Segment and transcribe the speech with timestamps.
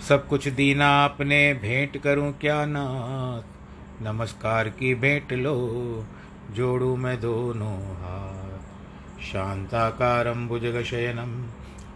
[0.00, 3.42] सब कुछ दीना अपने भेंट करूँ क्या नाथ?
[4.02, 6.04] नमस्कार की भेंट लो,
[6.50, 11.48] जोड़ू मैं दोनों हाथ। शान्ताकारं भुजगशयनं,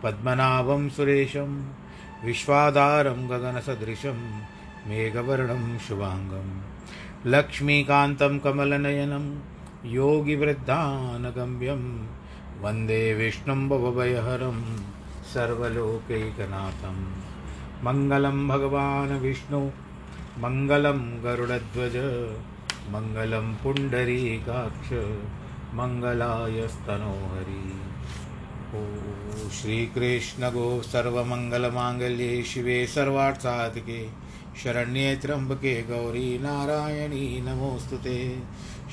[0.03, 1.73] पद्मनाभं सुरेशं,
[2.25, 4.41] विश्वाधारं गगनसदृशं,
[4.87, 6.61] मेघवर्णं शुभाङ्गं
[7.27, 9.41] लक्ष्मीकान्तं कमलनयनं,
[9.85, 12.07] योगिवृद्धानगम्यं,
[12.63, 14.81] वंदे विष्णुं भवभयहरं,
[15.35, 17.22] सर्वलोकैकनाथम्।
[17.85, 19.71] मङ्गलं भगवान् विष्णु।
[20.39, 22.27] मङ्गलं गरुडध्वज।
[22.89, 24.89] मङ्गलं पुण्डरीकाक्ष।
[25.75, 27.81] मङ्गलायस्तनोहरि
[28.75, 28.85] ओ
[29.49, 34.07] श्रीकृष्णगो सर्वमङ्गलमाङ्गल्ये शिवे सर्वार्थसाधके।
[34.65, 38.43] शरण्ये त्र्यम्बके गौरी नारायणी नमोऽस्तु ते।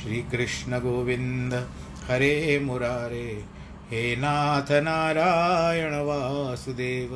[0.03, 1.69] श्रीकृष्णगोविन्द
[2.07, 3.43] हरे मुरारे।
[3.91, 7.09] हे नाथ नारायण वासुदेव।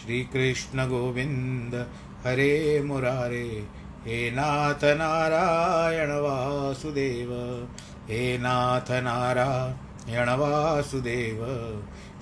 [0.00, 1.74] श्रीकृष्ण गोविन्द
[2.26, 3.66] हरे मुरारे,
[4.04, 7.32] हे नाथ नारायण वासुदेव
[8.08, 11.40] हे नाथ नारायण वासुदेव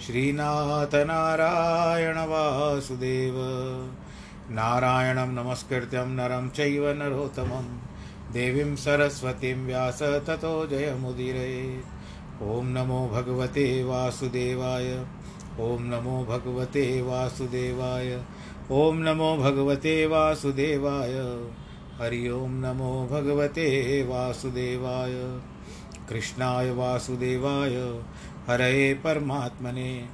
[0.06, 3.34] श्रीनाथ नारायण वासुदेव
[4.50, 7.67] नारायणं नमस्कृत्यं नरं चैव नरोत्तमं।
[8.33, 11.81] देवीं सरस्वतीं व्यास ततो जयमुदिरे।
[12.43, 15.05] ॐ नमो भगवते वासुदेवाय।
[15.60, 18.24] ॐ नमो भगवते वासुदेवाय
[18.70, 21.14] ॐ नमो भगवते वासुदेवाय,
[21.98, 25.14] हरि ओं नमो भगवते वासुदेवाय,
[26.08, 28.02] कृष्णाय वासुदेवाय
[28.48, 30.04] हरये परमात्मने,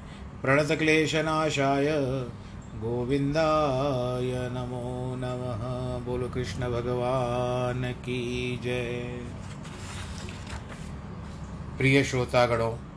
[0.42, 1.86] प्रणतक्लेशनाशाय
[2.74, 9.20] गोविन्दाय नमो नमः। बोलो कृष्ण भगवान की जय।
[11.78, 12.93] प्रिय श्रोतागणों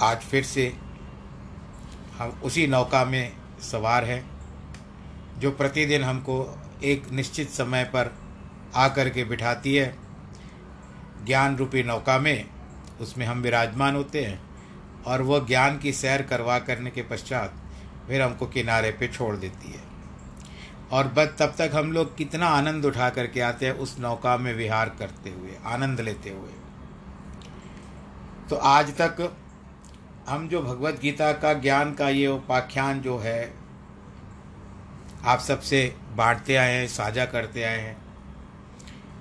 [0.00, 0.66] आज फिर से
[2.18, 4.24] हम उसी नौका में सवार हैं,
[5.38, 6.36] जो प्रतिदिन हमको
[6.84, 8.12] एक निश्चित समय पर
[8.74, 9.94] आकर के बिठाती है।
[11.26, 12.48] ज्ञान रूपी नौका में
[13.00, 14.40] उसमें हम विराजमान होते हैं
[15.06, 17.54] और वह ज्ञान की सैर करवा करने के पश्चात
[18.06, 19.82] फिर हमको किनारे पे छोड़ देती है।
[20.92, 24.54] और बस तब तक हम लोग कितना आनंद उठा करके आते हैं उस नौका में
[24.54, 26.50] विहार करते हुए, आनंद लेते हुए।
[28.50, 29.41] तो आज तक
[30.28, 33.54] हम जो भगवत गीता का ज्ञान का ये उपाख्यान जो है,
[35.24, 37.96] आप सबसे बांटते आए हैं, साझा करते आए हैं।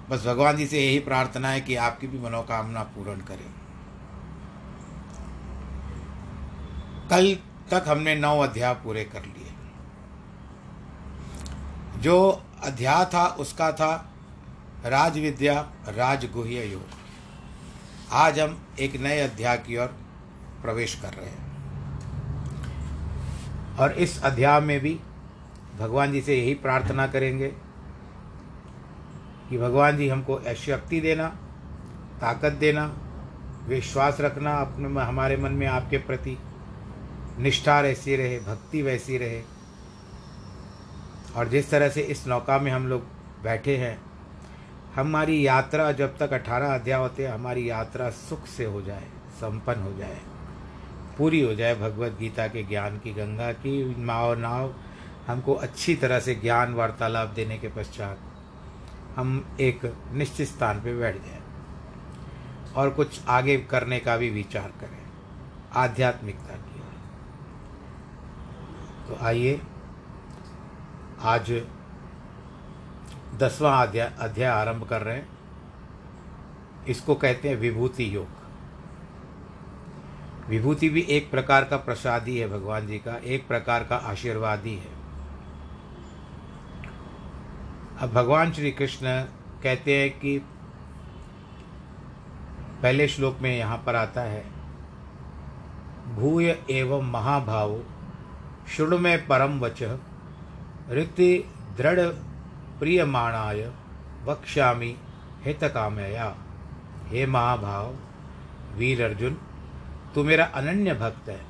[0.10, 3.50] बस भगवान जी से यही प्रार्थना है कि आपकी भी मनोकामना पूर्ण करें।
[7.10, 7.38] कल
[7.72, 9.54] तक हमने नौ अध्याय पूरे कर लिए।
[12.00, 14.14] जो अध्याय था, उसका था
[14.86, 16.86] राजविद्या राजगुह्य योग।
[18.12, 20.11] आज हम एक नए अध्याय की ओर
[20.62, 21.50] प्रवेश कर रहे हैं।
[23.78, 25.00] और इस अध्याय में भी
[25.80, 27.48] भगवान जी से यही प्रार्थना करेंगे
[29.50, 31.28] कि भगवान जी हमको शक्ति देना,
[32.22, 32.86] ताकत देना,
[33.68, 36.38] विश्वास रखना, अपने हमारे मन में आपके प्रति
[37.40, 39.42] निष्ठा ऐसी रहे, भक्ति वैसी रहे।
[41.36, 43.04] और जिस तरह से इस नौका में हम लोग
[43.44, 43.98] बैठे हैं,
[44.96, 49.82] हमारी यात्रा जब तक अठारह अध्याय होते हैं, हमारी यात्रा सुख से हो जाए, संपन्न
[49.82, 50.18] हो जाए।
[51.18, 54.74] पूरी हो जाए भगवत गीता के ज्ञान की गंगा की माओ नाव,
[55.28, 58.20] हमको अच्छी तरह से ज्ञान वार्तालाप देने के पश्चात
[59.16, 61.40] हम एक निश्चित स्थान पर बैठ जाए
[62.76, 64.98] और कुछ आगे करने का भी विचार करें,
[65.74, 66.80] आध्यात्मिकता की
[69.08, 69.62] तो आइए,
[71.22, 71.52] आज
[73.38, 75.28] दसवां अध्याय अध्याय आरंभ कर रहे हैं।
[76.88, 78.41] इसको कहते हैं विभूति योग।
[80.50, 84.66] विभूति भी एक प्रकार का प्रसाद ही है भगवान जी का, एक प्रकार का आशीर्वाद
[84.66, 85.00] ही। है
[88.00, 89.22] अब भगवान श्री कृष्ण
[89.64, 90.38] कहते हैं कि
[92.82, 94.44] पहले श्लोक में यहाँ पर आता है,
[96.16, 97.80] भूय एवं महाभाव,
[98.68, 99.84] शुण में परम वच,
[100.92, 101.38] ऋति
[101.78, 102.00] दृढ़
[102.80, 103.72] प्रियमाणाय,
[104.26, 104.96] वक्ष्यामि
[105.42, 106.36] हित कामया
[107.08, 107.94] हे महाभाव,
[108.76, 109.38] वीर अर्जुन
[110.16, 111.46] तू मेरा अनन्य भक्त है।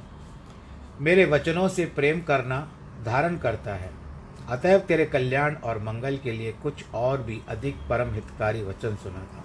[0.99, 2.71] मेरे वचनों से प्रेम करना
[3.05, 3.91] धारण करता है।
[4.49, 9.19] अतएव तेरे कल्याण और मंगल के लिए कुछ और भी अधिक परम हितकारी वचन सुना
[9.19, 9.43] था।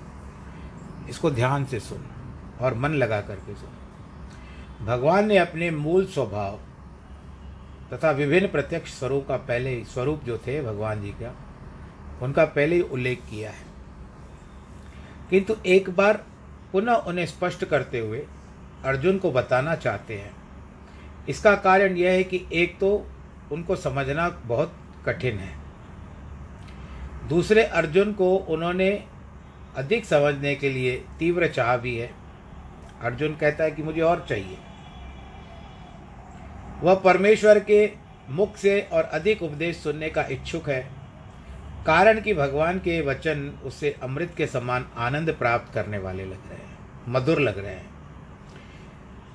[1.08, 2.04] इसको ध्यान से सुन
[2.60, 6.58] और मन लगा करके सुन। भगवान ने अपने मूल स्वभाव
[7.92, 11.36] तथा विभिन्न प्रत्यक्ष स्वरूप का पहले ही स्वरूप जो थे भगवान जी का,
[12.22, 13.66] उनका पहले ही उल्लेख किया है।
[15.30, 16.24] किंतु एक बार
[16.72, 18.26] पुनः उन्हें स्पष्ट करते हुए
[18.84, 20.34] अर्जुन को बताना चाहते हैं।
[21.28, 22.90] इसका कारण यह है कि एक तो
[23.52, 24.74] उनको समझना बहुत
[25.06, 25.54] कठिन है।
[27.28, 28.90] दूसरे अर्जुन को उन्होंने
[29.76, 32.10] अधिक समझने के लिए तीव्र चाह भी है।
[33.02, 34.58] अर्जुन कहता है कि मुझे और चाहिए।
[36.82, 37.90] वह परमेश्वर के
[38.30, 40.80] मुख से और अधिक उपदेश सुनने का इच्छुक है,
[41.86, 46.58] कारण कि भगवान के वचन उससे अमृत के समान आनंद प्राप्त करने वाले लग रहे
[46.58, 47.95] हैं, मधुर लग रहे हैं।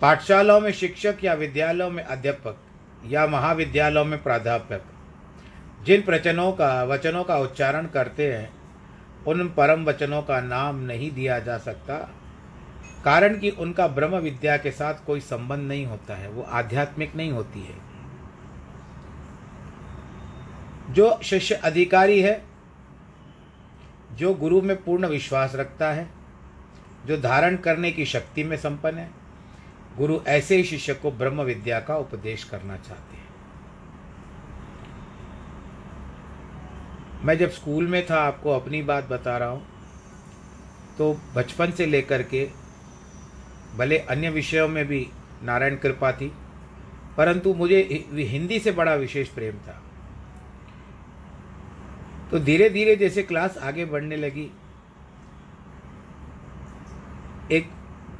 [0.02, 2.58] पाठशालाओं में शिक्षक या विद्यालयों में अध्यापक
[3.06, 4.82] या महाविद्यालयों में प्राध्यापक,
[5.84, 8.54] जिन प्रचनों का, वचनों का उच्चारण करते हैं,
[9.28, 11.98] उन परम वचनों का नाम नहीं दिया जा सकता,
[13.06, 17.32] कारण कि उनका ब्रह्म विद्या के साथ कोई संबंध नहीं होता है, वो आध्यात्मिक नहीं
[17.32, 17.76] होती है।
[20.94, 22.44] जो शिष्य अधिकारी है,
[24.12, 26.10] जो गुरु में पूर्ण विश्वास रखता है,
[27.06, 29.21] जो धारण करने की शक्ति में संपन्न है
[29.98, 33.30] गुरु ऐसे ही शिष्य को ब्रह्म विद्या का उपदेश करना चाहते हैं।
[37.26, 39.66] मैं जब स्कूल में था, आपको अपनी बात बता रहा हूँ
[40.98, 42.48] तो बचपन से लेकर के
[43.76, 45.08] भले अन्य विषयों में भी
[45.44, 46.32] नारायण कृपा थी,
[47.18, 47.82] परंतु मुझे
[48.14, 49.82] हिंदी से बड़ा विशेष प्रेम था।
[52.32, 54.50] तो धीरे धीरे जैसे क्लास आगे बढ़ने लगी,
[57.52, 57.70] एक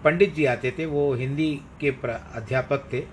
[0.04, 1.90] पंडित जी आते थे, वो हिंदी के
[2.36, 3.04] अध्यापक थे।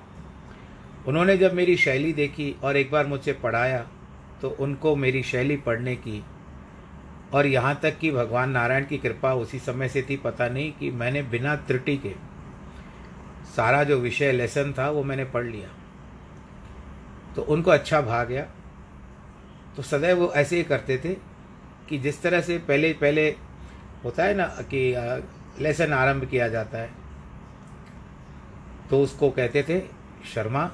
[1.07, 3.87] उन्होंने जब मेरी शैली देखी और एक बार मुझसे पढ़ाया
[4.43, 6.23] तो उनको मेरी शैली पढ़ने की
[7.35, 10.91] और यहाँ तक कि भगवान नारायण की कृपा उसी समय से थी, पता नहीं कि
[10.91, 12.15] मैंने बिना त्रुटि के
[13.57, 15.69] सारा जो विषय लेसन था, वो मैंने पढ़ लिया।
[17.37, 18.43] तो उनको अच्छा भा गया।
[19.77, 21.15] तो सदैव वो ऐसे ही करते थे
[21.89, 23.29] कि जिस तरह से पहले पहले
[24.05, 24.93] होता है ना कि
[25.61, 26.91] लेसन आरंभ किया जाता है।
[28.91, 29.81] तो उसको कहते थे,
[30.35, 30.65] शर्मा,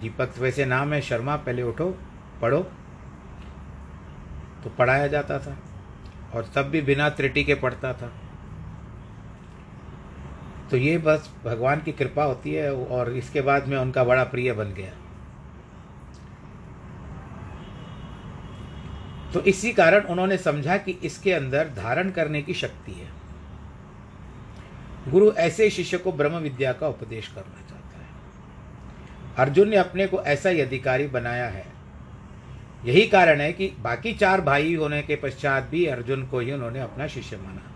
[0.00, 1.98] दीपक वैसे नाम है, शर्मा, पहले उठो,
[2.42, 2.60] पढ़ो।
[4.64, 5.56] तो पढ़ाया जाता था
[6.34, 8.12] और तब भी बिना त्रुटि के पढ़ता था।
[10.70, 14.52] तो ये बस भगवान की कृपा होती है और इसके बाद में उनका बड़ा प्रिय
[14.52, 14.92] बन गया।
[19.32, 23.23] तो इसी कारण उन्होंने समझा कि इसके अंदर धारण करने की शक्ति है।
[25.08, 28.08] गुरु ऐसे शिष्य को ब्रह्म विद्या का उपदेश करना चाहता है।
[29.36, 31.66] अर्जुन ने अपने को ऐसा ही अधिकारी बनाया है।
[32.84, 36.80] यही कारण है कि बाकी चार भाई होने के पश्चात भी अर्जुन को ही उन्होंने
[36.80, 37.70] अपना शिष्य माना।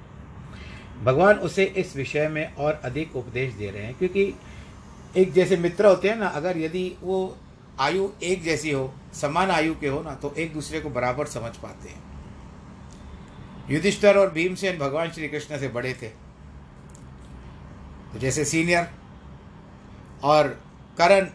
[1.04, 4.34] भगवान उसे इस विषय में और अधिक उपदेश दे रहे हैं, क्योंकि
[5.16, 7.36] एक जैसे मित्र होते हैं ना, अगर यदि वो
[7.80, 11.56] आयु एक जैसी हो, समान आयु के हो ना तो एक दूसरे को बराबर समझ
[11.56, 12.02] पाते हैं।
[13.70, 16.27] युधिष्ठर और भीमसेन भगवान श्री कृष्ण से बड़े थे।
[18.12, 18.88] तो जैसे सीनियर
[20.24, 20.48] और
[20.98, 21.26] करण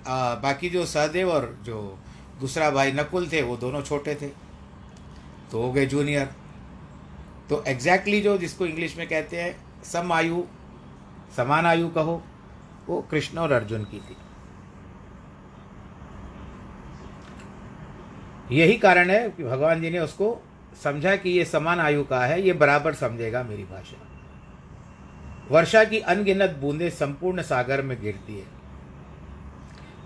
[0.42, 2.00] बाकी जो सहदेव और जो
[2.40, 4.28] दूसरा भाई नकुल थे, वो दोनों छोटे थे
[5.52, 6.26] तो हो गए जूनियर
[7.50, 10.44] तो एग्जैक्टली exactly जो जिसको इंग्लिश में कहते हैं, सम आयु,
[11.38, 12.22] समान आयु कहो,
[12.88, 14.16] वो कृष्ण और अर्जुन की थी.
[18.52, 20.38] यही कारण है कि भगवान जी ने उसको
[20.84, 23.98] समझा कि ये समान आयु का है, ये बराबर समझेगा मेरी भाषा.
[25.52, 28.46] वर्षा की अनगिनत बूंदें संपूर्ण सागर में गिरती है।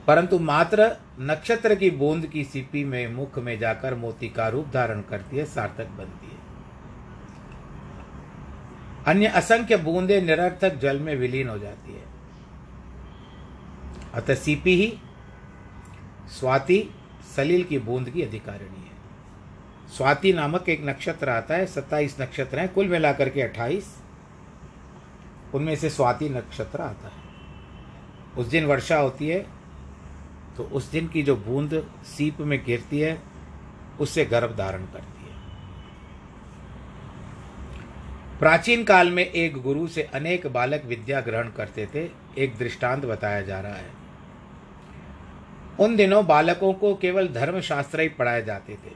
[0.08, 5.02] परंतु मात्र नक्षत्र की बूंद की सीपी में मुख में जाकर मोती का रूप धारण
[5.02, 6.38] करती है, सार्थक बनती है।
[9.06, 12.04] अन्य असंख्य बूंदें निरर्थक जल में विलीन हो जाती है।
[14.14, 15.00] अतः सीपी ही
[16.40, 16.90] स्वाति
[17.36, 18.98] सलील की बूंद की अधिकारिणी है।
[19.98, 23.98] स्वाति नामक एक नक्षत्र आता है, सत्ताईस नक्षत्र हैं, कुल मिलाकर के अट्ठाईस।
[25.56, 27.26] उनमें से स्वाति नक्षत्र आता है।
[28.38, 29.46] उस दिन वर्षा होती है
[30.58, 31.74] तो उस दिन की जो बूंद
[32.08, 33.18] सीप में गिरती है,
[34.00, 35.36] उससे गर्भ धारण करती है।
[38.40, 43.42] प्राचीन काल में एक गुरु से अनेक बालक विद्या ग्रहण करते थे, एक दृष्टांत बताया
[43.42, 43.92] जा रहा है।
[45.80, 48.92] उन दिनों बालकों को केवल धर्मशास्त्र ही पढ़ाए जाते थे,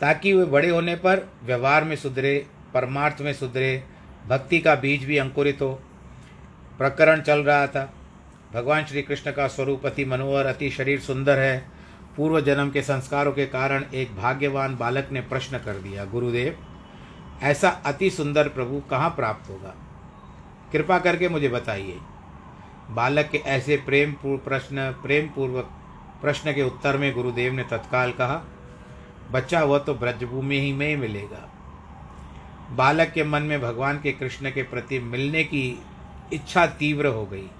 [0.00, 3.82] ताकि वे बड़े होने पर व्यवहार में सुधरे, परमार्थ में सुधरे
[4.28, 5.82] भक्ति का बीज भी अंकुरित हो।
[6.78, 7.92] प्रकरण चल रहा था।
[8.54, 11.68] भगवान श्री कृष्ण का स्वरूप अति मनोहर, अति शरीर सुंदर है।
[12.16, 16.56] पूर्व जन्म के संस्कारों के कारण एक भाग्यवान बालक ने प्रश्न कर दिया, गुरुदेव,
[17.42, 19.74] ऐसा अति सुंदर प्रभु कहाँ प्राप्त होगा?
[20.72, 21.98] कृपा करके मुझे बताइए।
[22.90, 25.70] बालक के ऐसे प्रेम प्रश्न प्रेम पूर्वक
[26.22, 28.42] प्रश्न के उत्तर में गुरुदेव ने तत्काल कहा,
[29.30, 31.52] बच्चा वह तो ब्रजभूमि ही में ही मिलेगा।
[32.70, 35.82] बालक के मन में भगवान के कृष्ण के प्रति मिलने की
[36.32, 37.50] इच्छा तीव्र हो गई।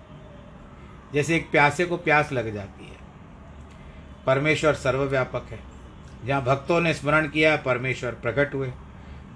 [1.14, 2.96] जैसे एक प्यासे को प्यास लग जाती है।
[4.26, 5.60] परमेश्वर सर्वव्यापक है।
[6.26, 8.72] जहाँ भक्तों ने स्मरण किया, परमेश्वर प्रकट हुए।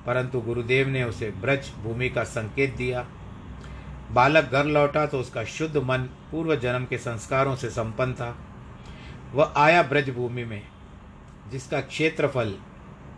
[0.07, 3.09] परंतु गुरुदेव ने उसे ब्रज भूमि का संकेत दिया।
[4.11, 8.39] बालक घर लौटा तो उसका शुद्ध मन पूर्व जन्म के संस्कारों से संपन्न था।
[9.33, 10.63] वह आया ब्रज भूमि में,
[11.51, 12.59] जिसका क्षेत्रफल,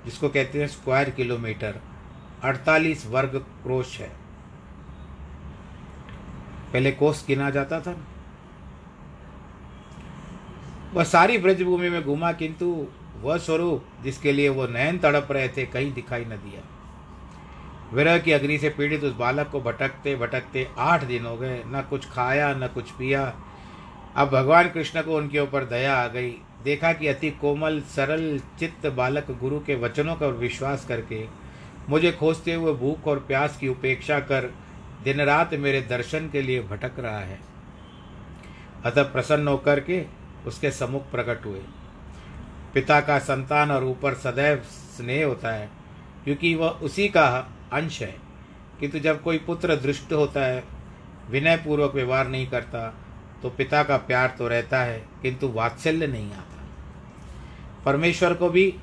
[0.05, 1.81] जिसको कहते हैं स्क्वायर किलोमीटर
[2.45, 4.11] 48 वर्ग क्रोश है।
[6.73, 7.97] पहले कोस गिना जाता था।
[10.93, 12.87] वह सारी ब्रजभूमि में घूमा, किंतु
[13.21, 16.63] वह स्वरूप जिसके लिए वो नयन तड़प रहे थे, कहीं दिखाई न दिया।
[17.93, 21.87] विरह की अग्नि से पीड़ित उस बालक को भटकते भटकते आठ दिन हो गए। न
[21.91, 23.35] कुछ खाया, न कुछ पिया।
[24.17, 26.31] अब भगवान कृष्ण को उनके ऊपर दया आ गई।
[26.65, 31.44] देखा कि अति कोमल, सरल चित्त बालक गुरु के वचनों का विश्वास करके
[31.89, 34.53] मुझे खोजते हुए भूख और प्यास की उपेक्षा कर
[35.05, 37.39] दिन रात मेरे दर्शन के लिए भटक रहा है।
[38.85, 40.05] अतः प्रसन्न होकर के
[40.47, 41.61] उसके सम्मुख प्रकट हुए।
[42.75, 45.69] पिता का संतान और ऊपर सदैव स्नेह होता है,
[46.25, 47.27] क्योंकि वह उसी का
[47.73, 48.15] अंश है
[48.81, 50.63] किंतु जब कोई पुत्र दृष्ट होता है
[51.31, 52.87] विनय पूर्वक व्यवहार नहीं करता
[53.43, 56.63] तो पिता का प्यार तो रहता है, किंतु वात्सल्य नहीं आता।
[57.85, 58.75] परमेश्वर को भी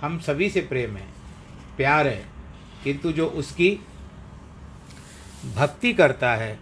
[0.00, 1.15] हम सभी से प्रेम है।
[1.76, 2.26] प्यार है,
[2.84, 3.80] किंतु जो उसकी
[5.56, 6.58] भक्ति करता है,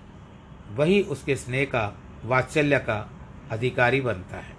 [0.71, 3.11] वही उसके स्नेह का, वात्सल्य का
[3.51, 4.57] अधिकारी बनता है।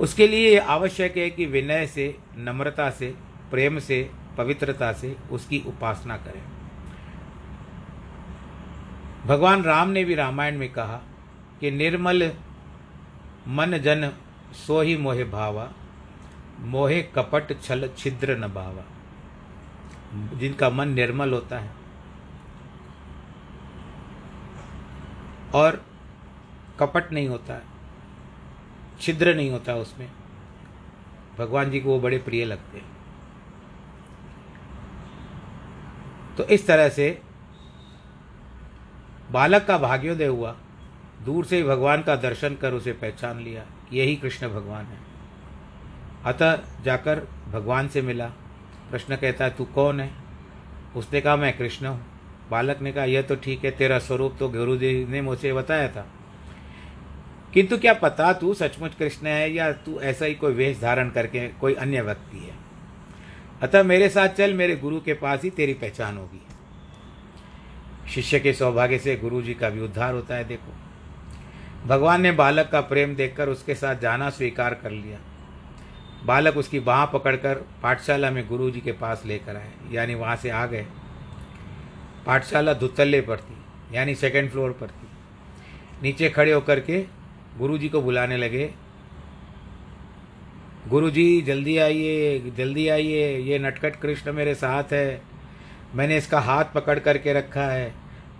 [0.00, 3.14] उसके लिए ये आवश्यक है कि विनय से, नम्रता से,
[3.50, 6.42] प्रेम से, पवित्रता से उसकी उपासना करें।
[9.26, 11.00] भगवान राम ने भी रामायण में कहा
[11.60, 12.32] कि निर्मल
[13.48, 14.12] मन जन
[14.66, 15.72] सो ही मोहे भावा
[16.64, 18.84] मोहे कपट छल छिद्र न भावा
[20.38, 21.70] जिनका मन निर्मल होता है।
[25.54, 25.84] और
[26.80, 27.62] कपट नहीं होता है
[29.00, 30.10] छिद्र नहीं होता उसमें।
[31.38, 32.92] भगवान जी को वो बड़े प्रिय लगते हैं।
[36.36, 37.22] तो इस तरह से
[39.30, 40.56] बालक का भाग्योदय हुआ।
[41.22, 45.13] दूर से ही भगवान का दर्शन कर उसे पहचान लिया। यही कृष्ण भगवान है।
[46.24, 48.26] अतः जाकर भगवान से मिला।
[48.90, 50.10] कृष्ण कहता है तू कौन है?
[50.96, 52.06] उसने कहा, मैं कृष्ण हूँ।
[52.50, 55.88] बालक ने कहा, यह तो ठीक है, तेरा स्वरूप तो गुरु जी ने मुझे बताया
[55.88, 56.06] था।
[57.54, 61.48] किंतु क्या पता तू सचमुच कृष्ण है या तू ऐसा ही कोई वेश धारण करके
[61.48, 62.54] कोई अन्य व्यक्ति है?
[63.62, 66.42] अतः मेरे साथ चल, मेरे गुरु के पास ही तेरी पहचान होगी।
[68.10, 70.72] शिष्य के सौभाग्य से गुरु जी का भी उद्धार होता है, देखो।
[71.86, 75.18] भगवान ने बालक का प्रेम देखकर उसके साथ जाना स्वीकार कर लिया।
[76.24, 80.50] बालक उसकी बाह पकड़कर पाठशाला में गुरु जी के पास लेकर आए, यानी वहाँ से
[80.50, 80.86] आ गए।
[82.26, 83.56] पाठशाला दुतल्ले पर थी,
[83.92, 85.08] यानी सेकेंड फ्लोर पर थी।
[86.02, 87.04] नीचे खड़े होकर के
[87.58, 88.70] गुरु जी को बुलाने लगे।
[90.88, 95.22] गुरु जी जल्दी आइए जल्दी आइए, ये नटखट कृष्ण मेरे साथ है।
[95.94, 97.92] मैंने इसका हाथ पकड़ करके रखा है।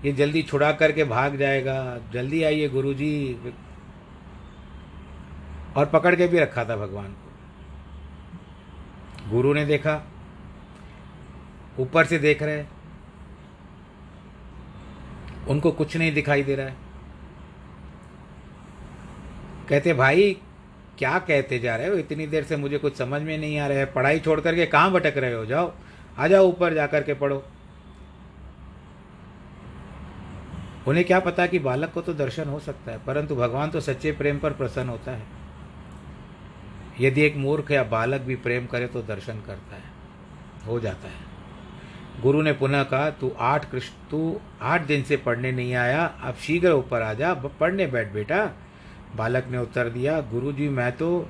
[0.05, 1.77] ये जल्दी छुड़ा करके भाग जाएगा।
[2.13, 3.37] जल्दी आइए गुरु जी
[5.77, 7.24] और पकड़ के भी रखा था भगवान। को
[9.31, 10.03] गुरु ने देखा,
[11.81, 12.65] ऊपर से देख रहे
[15.49, 16.77] उनको कुछ नहीं दिखाई दे रहा है।
[19.69, 20.37] कहते, भाई,
[20.99, 21.95] क्या कहते जा रहे हो?
[21.95, 24.91] इतनी देर से मुझे कुछ समझ में नहीं आ रहा है। पढ़ाई छोड़ करके कहाँ
[24.93, 25.45] भटक रहे हो?
[25.47, 25.73] जाओ,
[26.19, 27.43] आ जाओ ऊपर जा करके पढ़ो।
[30.89, 34.13] उन्हें क्या पता कि बालक को तो दर्शन हो सकता है, परंतु भगवान तो सच्चे
[34.13, 35.23] प्रेम पर प्रसन्न होता है।
[37.01, 39.83] यदि एक मूर्ख या बालक भी प्रेम करे तो दर्शन करता है।
[40.67, 41.35] हो जाता है।
[42.23, 46.35] गुरु ने पुनः कहा, तू आठ कृष्ण, तू आठ दिन से पढ़ने नहीं आया, अब
[46.35, 48.51] शीघ्र ऊपर आ जा पढ़ने बैठ बेटा।
[49.17, 51.29] बालक ने उत्तर दिया गुरु जी मैं तो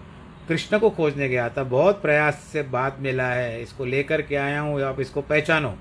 [0.49, 4.61] कृष्ण को खोजने गया था, बहुत प्रयास से बात मिला है, इसको लेकर के आया
[4.61, 5.78] हूँ, आप इसको पहचानो।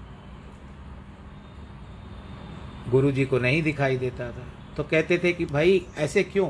[2.89, 4.45] गुरु जी को नहीं दिखाई देता था।
[4.77, 6.49] तो कहते थे कि, भाई, ऐसे क्यों?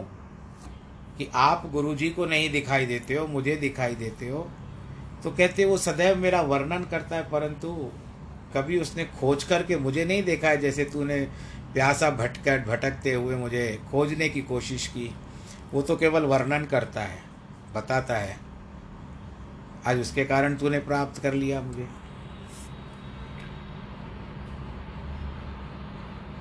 [1.18, 4.48] कि आप गुरु जी को नहीं दिखाई देते हो, मुझे दिखाई देते हो।
[5.24, 7.92] तो कहते वो सदैव मेरा वर्णन करता है, परंतु
[8.56, 11.20] कभी उसने खोज करके मुझे नहीं देखा है, जैसे तूने
[11.74, 15.14] प्यासा भटक, भटकते हुए मुझे खोजने की कोशिश की।
[15.74, 17.22] वो तो केवल वर्णन करता है,
[17.76, 18.38] बताता है।
[19.88, 21.88] आज उसके कारण तूने प्राप्त कर लिया मुझे।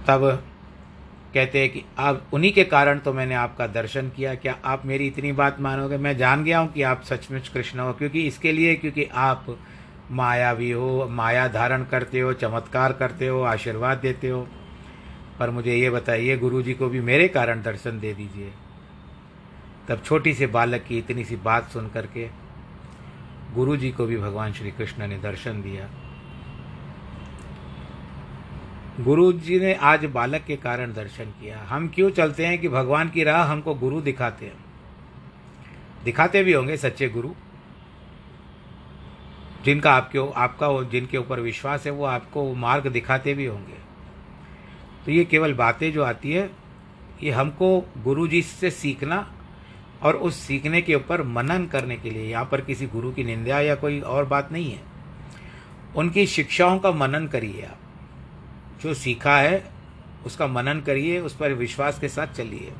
[0.09, 0.45] तब
[1.35, 5.07] कहते हैं कि आप, उन्हीं के कारण तो मैंने आपका दर्शन किया। क्या आप मेरी
[5.07, 5.97] इतनी बात मानोगे?
[5.97, 9.59] मैं जान गया हूँ कि आप सचमुच कृष्ण हो, क्योंकि इसके लिए, क्योंकि आप
[10.11, 14.49] मायावी हो, माया धारण करते हो, चमत्कार करते हो, आशीर्वाद देते हो।
[15.39, 18.53] पर मुझे ये बताइए गुरु जी को भी मेरे कारण दर्शन दे दीजिए।
[19.89, 22.29] तब छोटी से बालक की इतनी सी बात सुन करके
[23.55, 25.89] गुरु जी को भी भगवान श्री कृष्ण ने दर्शन दिया।
[29.03, 33.09] गुरु जी ने आज बालक के कारण दर्शन किया। हम क्यों चलते हैं कि भगवान
[33.09, 34.65] की राह हमको गुरु दिखाते हैं?
[36.05, 37.29] दिखाते भी होंगे सच्चे गुरु।
[39.65, 43.75] जिनका आपके, आपका जिनके ऊपर विश्वास है, वो आपको मार्ग दिखाते भी होंगे।
[45.07, 46.51] तो ये केवल बातें जो आती है,
[47.23, 49.33] ये हमको गुरु जी से सीखना
[50.03, 53.61] और उस सीखने के ऊपर मनन करने के लिए। यहाँ पर किसी गुरु की निंदा
[53.61, 54.83] या कोई और बात नहीं है।
[55.97, 57.79] उनकी शिक्षाओं का मनन करिए आप।
[58.83, 59.71] जो सीखा है,
[60.27, 62.73] उसका मनन करिए, उस पर विश्वास के साथ चलिए।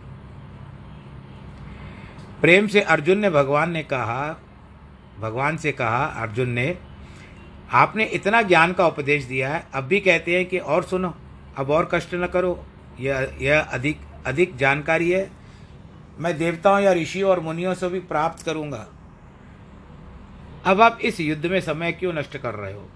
[2.41, 4.41] प्रेम से अर्जुन ने भगवान ने कहा,
[5.21, 6.79] भगवान से कहा, अर्जुन ने,
[7.73, 11.15] आपने इतना ज्ञान का उपदेश दिया है, अब भी कहते हैं कि और सुनो,
[11.57, 12.67] अब और कष्ट न करो,
[13.01, 15.31] यह यह अधिक अधिक जानकारी है।
[16.19, 18.89] मैं देवताओं या ऋषियों और मुनियों से भी प्राप्त करूँगा।
[20.65, 22.89] अब आप इस युद्ध में समय क्यों नष्ट कर रहे हो?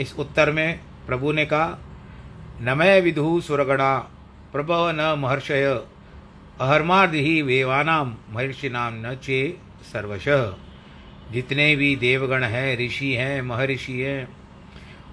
[0.00, 1.78] इस उत्तर में प्रभु ने कहा
[2.62, 3.98] नमय विधु सुरगणा।
[4.52, 5.64] प्रभव न महर्षय।
[6.60, 9.56] अहर्मार्द ही वेवानाम महर्षिनाम न चे
[9.92, 10.24] सर्वश।
[11.32, 14.28] जितने भी देवगण हैं, ऋषि हैं, महर्षि हैं,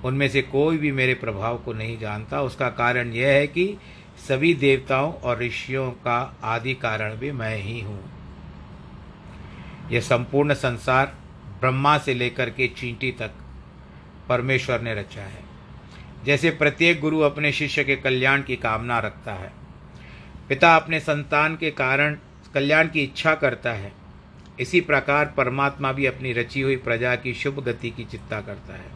[0.05, 3.77] उनमें से कोई भी मेरे प्रभाव को नहीं जानता। उसका कारण यह है कि
[4.29, 8.11] सभी देवताओं और ऋषियों का आदि कारण भी मैं ही हूँ।
[9.91, 11.15] यह संपूर्ण संसार
[11.59, 13.31] ब्रह्मा से लेकर के चींटी तक
[14.29, 15.46] परमेश्वर ने रचा है।
[16.27, 19.51] जैसे प्रत्येक गुरु अपने शिष्य के कल्याण की कामना रखता है।
[20.49, 22.17] पिता अपने संतान के कारण
[22.53, 23.91] कल्याण की इच्छा करता है।
[24.59, 28.91] इसी प्रकार परमात्मा भी अपनी रची हुई प्रजा की शुभ गति की चिंता करता है।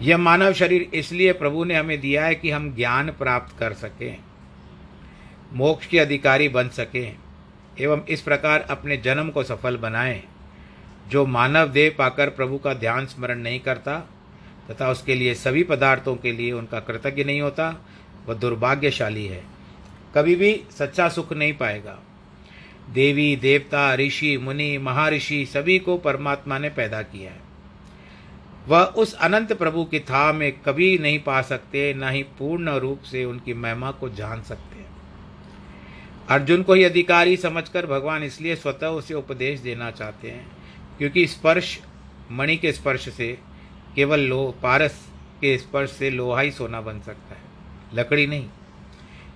[0.00, 4.18] यह मानव शरीर इसलिए प्रभु ने हमें दिया है कि हम ज्ञान प्राप्त कर सकें,
[5.52, 7.16] मोक्ष के अधिकारी बन सकें,
[7.80, 10.22] एवं इस प्रकार अपने जन्म को सफल बनाएँ,
[11.08, 14.08] जो मानव देह पाकर प्रभु का ध्यान स्मरण नहीं करता
[14.70, 17.86] तथा उसके लिए सभी पदार्थों के लिए उनका कृतज्ञ नहीं होता,
[18.26, 19.44] वह दुर्भाग्यशाली है।
[20.14, 21.98] कभी भी सच्चा सुख नहीं पाएगा।
[22.90, 27.40] देवी, देवता, ऋषि, मुनि, महर्षि सभी को परमात्मा ने पैदा किया है।
[28.68, 33.02] वह उस अनंत प्रभु की था में कभी नहीं पा सकते, न ही पूर्ण रूप
[33.02, 34.90] से उनकी महिमा को जान सकते। हैं
[36.28, 40.50] अर्जुन को ही अधिकारी समझकर भगवान इसलिए स्वतः उसे उपदेश देना चाहते हैं,
[40.98, 41.80] क्योंकि स्पर्श,
[42.32, 43.38] मणि के स्पर्श से
[43.94, 45.08] केवल लो, पारस
[45.40, 47.42] के स्पर्श से लोहा ही सोना बन सकता है।
[47.94, 48.48] लकड़ी नहीं।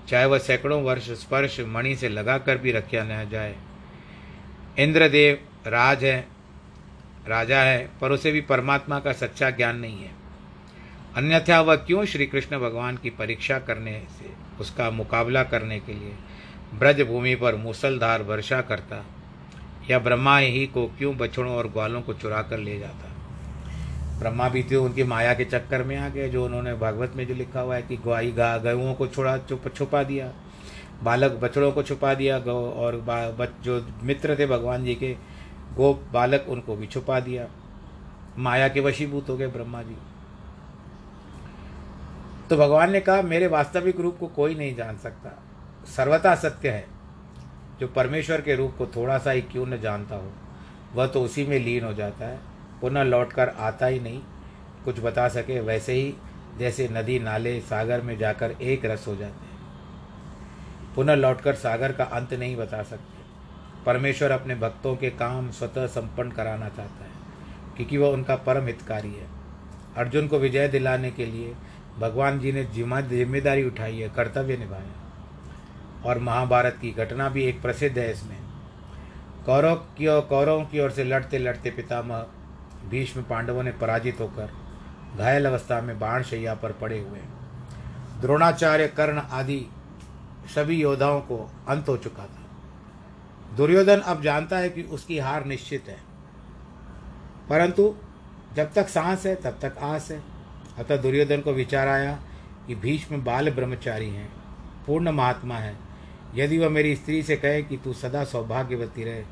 [0.08, 3.56] चाहे वह सैकड़ों वर्ष स्पर्श मणि से लगाकर भी रखा न जाए।
[4.78, 6.28] इंद्रदेव राज है,
[7.28, 10.10] राजा है, पर उसे भी परमात्मा का सच्चा ज्ञान नहीं है।
[11.16, 16.14] अन्यथा वह क्यों श्री कृष्ण भगवान की परीक्षा करने से, उसका मुकाबला करने के लिए
[16.74, 19.06] ब्रज भूमि पर मूसलधार वर्षा करता,
[19.90, 23.13] या ब्रह्मा ही को क्यों बछड़ों और ग्वालों को चुरा कर ले जाता?
[24.18, 27.34] ब्रह्मा भी थे उनकी माया के चक्कर में आ गए, जो उन्होंने भागवत में जो
[27.34, 30.32] लिखा हुआ है कि ग्वाई गा गयुओं को छुड़ा चुप छुपा दिया,
[31.02, 35.12] बालक बछड़ों को छुपा दिया, गौ और जो मित्र थे भगवान जी के
[35.76, 37.46] गो बालक उनको भी छुपा दिया।
[38.38, 39.96] माया के वशीभूत हो गए ब्रह्मा जी।
[42.50, 45.30] तो भगवान ने कहा, मेरे वास्तविक रूप को कोई नहीं जान सकता।
[45.86, 46.86] सर्वथा सत्य है,
[47.80, 50.32] जो परमेश्वर के रूप को थोड़ा सा ही क्यों न जानता हो,
[50.94, 52.38] वह तो उसी में लीन हो जाता है।
[52.80, 54.20] पुनः लौटकर आता ही नहीं।
[54.84, 56.14] कुछ बता सके वैसे ही
[56.58, 59.52] जैसे नदी नाले सागर में जाकर एक रस हो जाते हैं।
[60.94, 63.22] पुनः लौटकर सागर का अंत नहीं बता सकते।
[63.86, 67.10] परमेश्वर अपने भक्तों के काम स्वतः संपन्न कराना चाहता है,
[67.76, 69.26] क्योंकि वह उनका परम हितकारी है।
[69.96, 71.54] अर्जुन को विजय दिलाने के लिए
[71.98, 75.02] भगवान जी ने ज़िम्मेदारी उठाई है, कर्तव्य निभाया।
[76.04, 78.36] और महाभारत की घटना भी एक प्रसिद्ध है इसमें।
[79.46, 82.26] कौरव की और कौरवों की ओर से लड़ते लड़ते पितामह
[82.90, 84.50] भीष्म पांडवों ने पराजित होकर
[85.18, 87.18] घायल अवस्था में बाण शैया पर पड़े हुए।
[88.20, 89.66] द्रोणाचार्य कर्ण आदि
[90.54, 92.40] सभी योद्धाओं को अंत हो चुका था।
[93.56, 95.98] दुर्योधन अब जानता है कि उसकी हार निश्चित है।
[97.50, 97.94] परंतु
[98.56, 100.22] जब तक सांस है, तब तक आस है।
[100.78, 102.18] अतः दुर्योधन को विचार आया
[102.66, 104.32] कि भीष्म बाल ब्रह्मचारी हैं,
[104.86, 105.76] पूर्ण महात्मा है।
[106.34, 109.24] यदि वह मेरी स्त्री से कहे कि तू सदा सौभाग्यवती रहे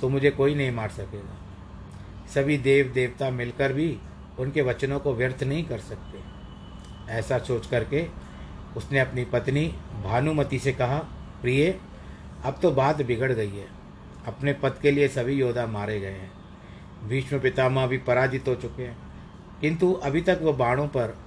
[0.00, 1.45] तो मुझे कोई नहीं मार सकेगा।
[2.34, 3.98] सभी देव देवता मिलकर भी
[4.38, 6.18] उनके वचनों को व्यर्थ नहीं कर सकते।
[7.12, 8.06] ऐसा सोच करके
[8.76, 10.98] उसने अपनी पत्नी भानुमति से कहा,
[11.42, 11.80] प्रिय,
[12.44, 13.68] अब तो बात बिगड़ गई है।
[14.26, 16.32] अपने पद के लिए सभी योद्धा मारे गए हैं।
[17.04, 18.98] भीष्म पितामह भी पराजित हो चुके हैं।
[19.60, 21.18] किंतु अभी तक वह बाणों पर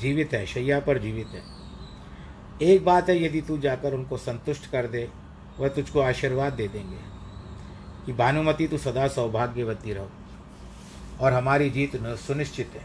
[0.00, 1.42] जीवित है, शैया पर जीवित है।
[2.62, 5.08] एक बात है, यदि तू जाकर उनको संतुष्ट कर दे,
[5.58, 6.98] वह तुझको आशीर्वाद दे देंगे।
[8.06, 10.10] कि भानुमति, तू सदा सौभाग्यवती रहो।
[11.20, 12.84] और हमारी जीत सुनिश्चित है।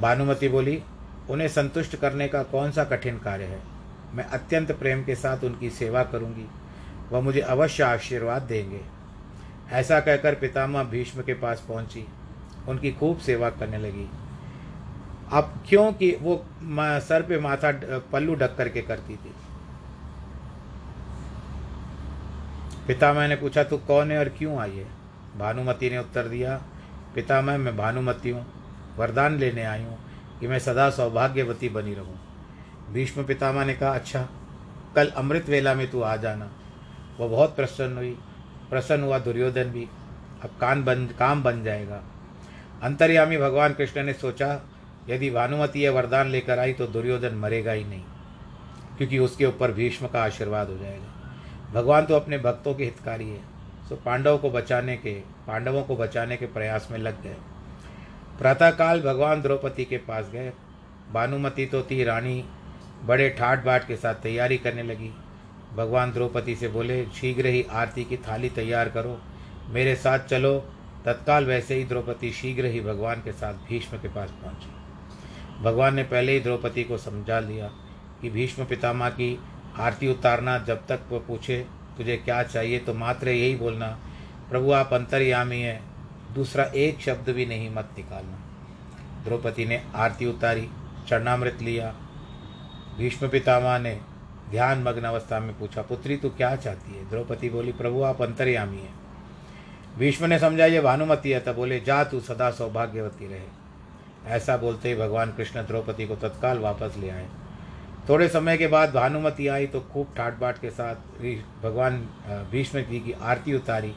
[0.00, 0.82] भानुमति बोली,
[1.30, 3.60] उन्हें संतुष्ट करने का कौन सा कठिन कार्य है?
[4.14, 6.46] मैं अत्यंत प्रेम के साथ उनकी सेवा करूँगी।
[7.10, 8.80] वह मुझे अवश्य आशीर्वाद देंगे।
[9.70, 12.06] ऐसा कहकर पितामह भीष्म के पास पहुँची।
[12.68, 14.08] उनकी खूब सेवा करने लगी।
[15.32, 16.44] अब क्योंकि वो
[17.00, 17.72] सर पे माथा
[18.12, 19.32] पल्लू ढक करके करती थी।
[22.86, 24.95] पितामह ने पूछा, तू कौन है और क्यों आई है?
[25.38, 26.56] भानुमति ने उत्तर दिया,
[27.14, 28.44] पितामह, मैं भानुमति हूँ,
[28.98, 29.98] वरदान लेने आई हूँ
[30.40, 32.18] कि मैं सदा सौभाग्यवती बनी रहूँ।
[32.92, 34.28] भीष्म पितामह ने कहा अच्छा
[34.96, 36.50] कल अमृत वेला में तू आ जाना।
[37.20, 38.16] वह बहुत प्रसन्न हुई।
[38.70, 39.84] प्रसन्न हुआ दुर्योधन भी।
[40.44, 42.02] अब कान बन काम बन जाएगा।
[42.82, 44.48] अंतर्यामी भगवान कृष्ण ने सोचा,
[45.08, 48.02] यदि भानुमति यह वरदान लेकर आई तो दुर्योधन मरेगा ही नहीं,
[48.98, 53.40] क्योंकि उसके ऊपर भीष्म का आशीर्वाद हो जाएगा। भगवान तो अपने भक्तों के हितकारी है।
[53.88, 57.36] सो पांडवों को बचाने के, पांडवों को बचाने के प्रयास में लग गए।
[58.38, 60.52] प्रातःकाल भगवान द्रौपदी के पास गए।
[61.12, 62.44] भानुमति तो थी रानी,
[63.04, 65.10] बड़े ठाट बाट के साथ तैयारी करने लगी।
[65.76, 69.20] भगवान द्रौपदी से बोले, शीघ्र ही आरती की थाली तैयार करो।
[69.68, 70.72] मेरे साथ चलो।
[71.04, 74.70] तत्काल वैसे ही द्रौपदी शीघ्र ही भगवान के साथ भीष्म के पास पहुँची।
[75.62, 77.66] भगवान ने पहले ही द्रौपदी को समझा लिया
[78.22, 79.38] कि भीष्म पितामह की
[79.78, 83.98] आरती उतारना जब तक वो पूछे तुझे क्या चाहिए तो मात्र यही बोलना,
[84.50, 85.96] प्रभु, आप अंतर्यामी हैं।
[86.34, 88.38] दूसरा एक शब्द भी नहीं मत निकालना।
[89.24, 90.68] द्रौपदी ने आरती उतारी,
[91.08, 91.94] चरणामृत लिया।
[92.98, 94.00] भीष्म पितामह ने
[94.50, 97.10] ध्यान मग्न अवस्था में पूछा, पुत्री, तू क्या चाहती है?
[97.10, 98.94] द्रौपदी बोली, प्रभु, आप अंतर्यामी हैं।
[99.98, 103.66] भीष्म ने समझा ये भानुमति है। तब बोले, जा तू, सदा सौभाग्यवती रहे।
[104.26, 107.28] ऐसा बोलते ही भगवान कृष्ण द्रौपदी को तत्काल वापस ले आए।
[108.08, 110.94] थोड़े समय के बाद भानुमति आई तो खूब ठाट बाट के साथ
[111.62, 111.96] भगवान
[112.50, 113.92] भीष्म जी की आरती उतारी।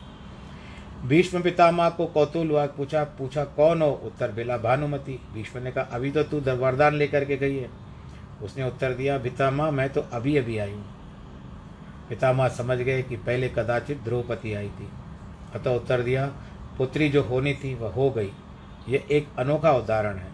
[1.02, 3.90] भीष्म पितामह को कौतूल हुआ, पूछा पूछा, कौन हो?
[4.06, 7.70] उत्तर बेला भानुमति। भीष्म ने कहा, अभी तो तू वरदान लेकर के गई है।
[8.44, 10.86] उसने उत्तर दिया पितामह मैं तो अभी अभी आई हूँ।
[12.10, 14.90] पितामह समझ गए कि पहले कदाचित द्रौपदी आई थी।
[15.56, 16.26] अतः उत्तर दिया,
[16.78, 18.32] पुत्री जो होनी थी, वह हो गई।
[18.90, 20.29] ये एक अनोखा उदाहरण है।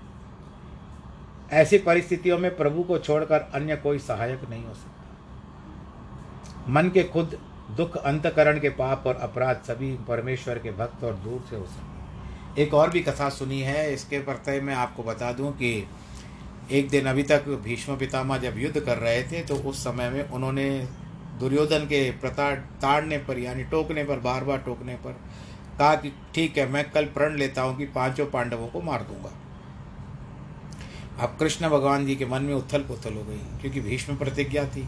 [1.54, 7.38] ऐसी परिस्थितियों में प्रभु को छोड़कर अन्य कोई सहायक नहीं हो सकता। मन के खुद
[7.78, 12.62] दुख, अंतकरण के पाप और अपराध सभी परमेश्वर के भक्त और दूर से हो सकते
[12.62, 15.88] एक और भी कथा सुनी है, इसके प्रत्यय मैं आपको बता दूँ कि
[16.72, 20.30] एक दिन अभी तक भीष्म पितामह जब युद्ध कर रहे थे तो उस समय में
[20.30, 20.68] उन्होंने
[21.40, 25.12] दुर्योधन के प्रता, ताड़ने पर, यानी टोकने पर बार बार टोकने पर
[25.80, 29.32] कहा कि, ठीक है, मैं कल प्रण लेता हूँ कि पाँचों पांडवों को मार दूँगा।
[31.20, 34.88] अब कृष्ण भगवान जी के मन में उथल पुथल हो गई, क्योंकि भीष्म प्रतिज्ञा थी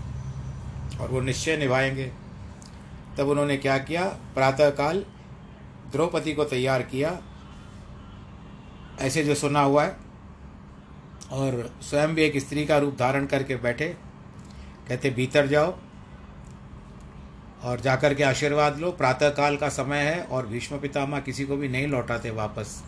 [1.01, 2.11] और वो निश्चय निभाएँगे।
[3.17, 4.07] तब उन्होंने क्या किया?
[4.07, 5.05] प्रातःकाल
[5.91, 7.21] द्रौपदी को तैयार किया।
[8.99, 9.97] ऐसे जो सुना हुआ है,
[11.31, 13.97] और स्वयं भी एक स्त्री का रूप धारण करके बैठे,
[14.87, 15.75] कहते, भीतर जाओ
[17.63, 21.67] और जाकर के आशीर्वाद लो। प्रातःकाल का समय है और भीष्म पितामह किसी को भी
[21.67, 22.83] नहीं लौटाते वापस।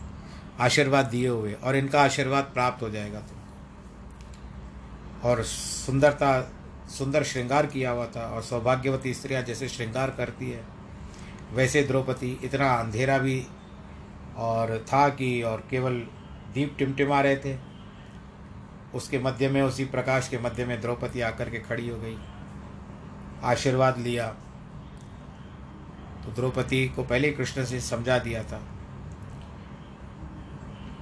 [0.60, 3.40] आशीर्वाद दिए हुए, और इनका आशीर्वाद प्राप्त हो जाएगा तुमको।
[5.30, 6.52] और सुंदरता,
[6.90, 10.66] सुंदर श्रृंगार किया हुआ था, और सौभाग्यवती स्त्रियाँ जैसे श्रृंगार करती है,
[11.54, 13.48] वैसे द्रौपदी इतना अंधेरा भी,
[14.38, 15.94] और था कि, और केवल
[16.54, 17.58] दीप टिमटिमा रहे थे।
[18.94, 22.18] उसके मध्य में, उसी प्रकाश के मध्य में द्रौपदी आकर के खड़ी हो गई,
[23.44, 24.28] आशीर्वाद लिया।
[26.26, 28.62] तो द्रौपदी को पहले कृष्ण से समझा दिया था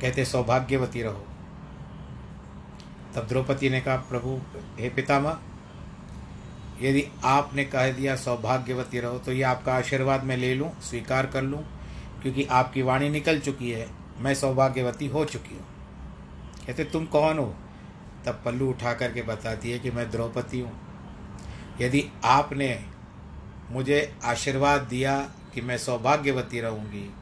[0.01, 1.27] कहते सौभाग्यवती रहो.
[3.15, 4.41] तब द्रौपदी ने कहा, प्रभु,
[4.79, 5.38] हे पितामह,
[6.81, 11.41] यदि आपने कह दिया, सौभाग्यवती रहो तो ये आपका आशीर्वाद मैं ले लूँ, स्वीकार कर
[11.41, 11.63] लूँ,
[12.21, 13.88] क्योंकि आपकी वाणी निकल चुकी है,
[14.19, 15.65] मैं सौभाग्यवती हो चुकी हूँ।
[16.67, 17.55] कहते, तुम कौन हो?
[18.25, 20.71] तब पल्लू उठा करके बताती है कि मैं द्रौपदी हूँ।
[21.81, 22.86] यदि आपने
[23.71, 25.19] मुझे आशीर्वाद दिया
[25.53, 27.13] कि मैं सौभाग्यवती रहूँगी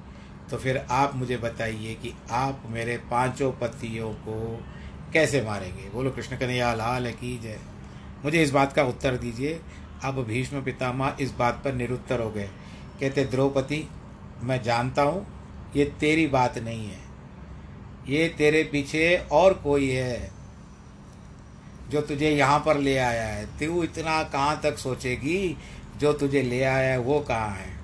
[0.52, 4.66] तो फिर आप मुझे बताइए कि आप मेरे पाँचों पतियों को
[5.14, 5.90] कैसे मारेंगे?
[5.90, 7.60] बोलो, कृष्ण कन्हैया, लाल की जय।
[8.26, 9.62] मुझे इस बात का उत्तर दीजिए।
[10.04, 12.50] अब भीष्म पितामह इस बात पर निरुत्तर हो गए।
[13.00, 13.88] कहते, द्रौपदी,
[14.42, 15.28] मैं जानता हूँ,
[15.76, 17.00] ये तेरी बात नहीं है।
[18.08, 20.32] ये तेरे पीछे और कोई है
[21.90, 25.58] जो तुझे यहाँ पर ले आया है। तू इतना कहाँ तक सोचेगी?
[25.98, 27.75] जो तुझे ले आया है, वो कहाँ है?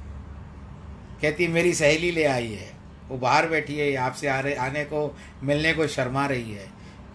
[1.22, 2.74] कहती, मेरी सहेली ले आई है।
[3.10, 6.68] वो बाहर बैठी है आपसे आ रहे, आने को, मिलने को शर्मा रही है।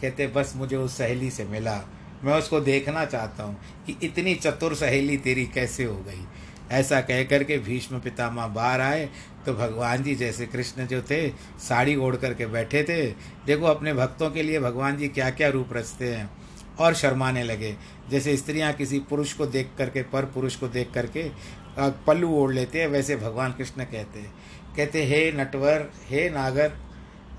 [0.03, 1.83] कहते, बस मुझे उस सहेली से मिला।
[2.25, 6.27] मैं उसको देखना चाहता हूँ कि इतनी चतुर सहेली तेरी कैसे हो गई?
[6.71, 9.11] ऐसा कह कर के भीष्म पितामह बाहर आए।
[9.47, 13.07] तो भगवान जी जैसे कृष्ण जो थे, साड़ी ओढ़ करके बैठे थे।
[13.47, 16.31] देखो, अपने भक्तों के लिए भगवान जी क्या क्या रूप रचते हैं।
[16.79, 17.77] और शर्माने लगे।
[18.11, 21.31] जैसे स्त्रियाँ किसी पुरुष को देख करके, पर पुरुष को देख करके
[21.79, 24.33] पल्लू ओढ़ लेते हैं, वैसे भगवान कृष्ण कहते हैं।
[24.77, 26.73] कहते, हे नटवर, हे नागर,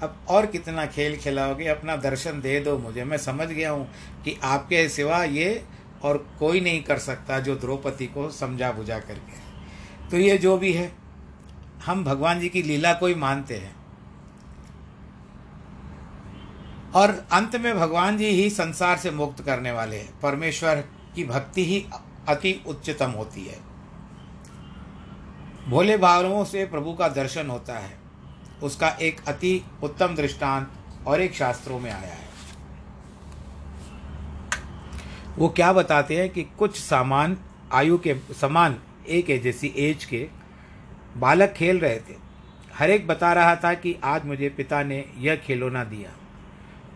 [0.04, 1.68] अब और कितना खेल खिलाओगे?
[1.68, 3.88] अपना दर्शन दे दो मुझे। मैं समझ गया हूँ
[4.24, 5.64] कि आपके सिवा ये
[6.04, 9.46] और कोई नहीं कर सकता जो द्रौपदी को समझा बुझा करके
[10.10, 10.92] तो ये जो भी है,
[11.86, 13.76] हम भगवान जी की लीला को ही मानते हैं।
[16.96, 20.84] और अंत में भगवान जी ही संसार से मुक्त करने वाले हैं। परमेश्वर
[21.16, 21.86] की भक्ति ही
[22.28, 23.58] अति उच्चतम होती है।
[25.68, 27.98] भोले भावों से प्रभु का दर्शन होता है।
[28.64, 30.72] उसका एक अति उत्तम दृष्टांत
[31.08, 32.28] और एक शास्त्रों में आया है।
[35.38, 37.38] वो क्या बताते हैं कि कुछ सामान
[37.72, 40.30] आयु के, समान एक है, जैसी एज के
[41.18, 42.16] बालक खेल रहे थे।
[42.76, 46.10] हर एक बता रहा था कि आज मुझे पिता ने यह खिलौना दिया।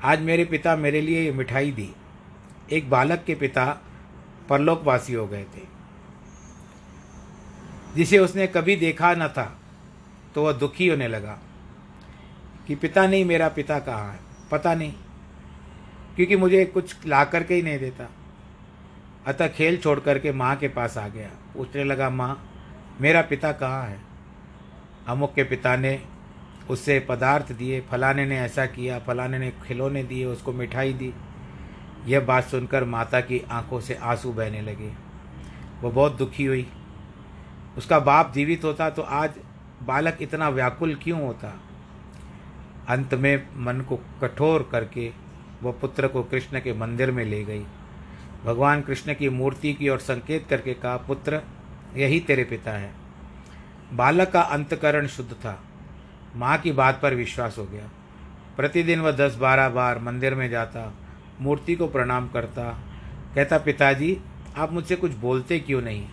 [0.03, 1.95] आज मेरे पिता मेरे लिए ये मिठाई दी।
[2.71, 3.81] एक बालक के पिता
[4.49, 5.70] परलोकवासी हो गए थे।
[7.95, 9.59] जिसे उसने कभी देखा न था
[10.35, 11.39] तो वह दुखी होने लगा
[12.67, 14.19] कि पिता नहीं, मेरा पिता कहाँ है?
[14.51, 14.93] पता नहीं,
[16.15, 18.09] क्योंकि मुझे कुछ ला करके ही नहीं देता।
[19.25, 22.51] अतः खेल छोड़ करके माँ के पास आ गया। पूछने लगा, माँ,
[23.01, 23.99] मेरा पिता कहाँ है?
[25.07, 26.01] अमुक के पिता ने
[26.69, 31.13] उससे पदार्थ दिए। फलाने ने ऐसा किया, फलाने ने खिलौने दिए, उसको मिठाई दी।
[32.05, 34.91] यह बात सुनकर माता की आँखों से आँसू बहने लगे।
[35.81, 36.67] वो बहुत दुखी हुई।
[37.77, 39.31] उसका बाप जीवित होता तो आज
[39.83, 41.59] बालक इतना व्याकुल क्यों होता?
[42.87, 45.11] अंत में मन को कठोर करके
[45.63, 47.65] वह पुत्र को कृष्ण के मंदिर में ले गई।
[48.45, 51.41] भगवान कृष्ण की मूर्ति की ओर संकेत करके कहा, पुत्र,
[51.95, 52.93] यही तेरे पिता है।
[53.93, 55.63] बालक का अंतकरण शुद्ध था।
[56.35, 57.89] माँ की बात पर विश्वास हो गया।
[58.57, 60.93] प्रतिदिन वह दस बारह बार मंदिर में जाता,
[61.41, 62.79] मूर्ति को प्रणाम करता,
[63.35, 64.21] कहता, पिताजी,
[64.57, 66.07] आप मुझसे कुछ बोलते क्यों नहीं?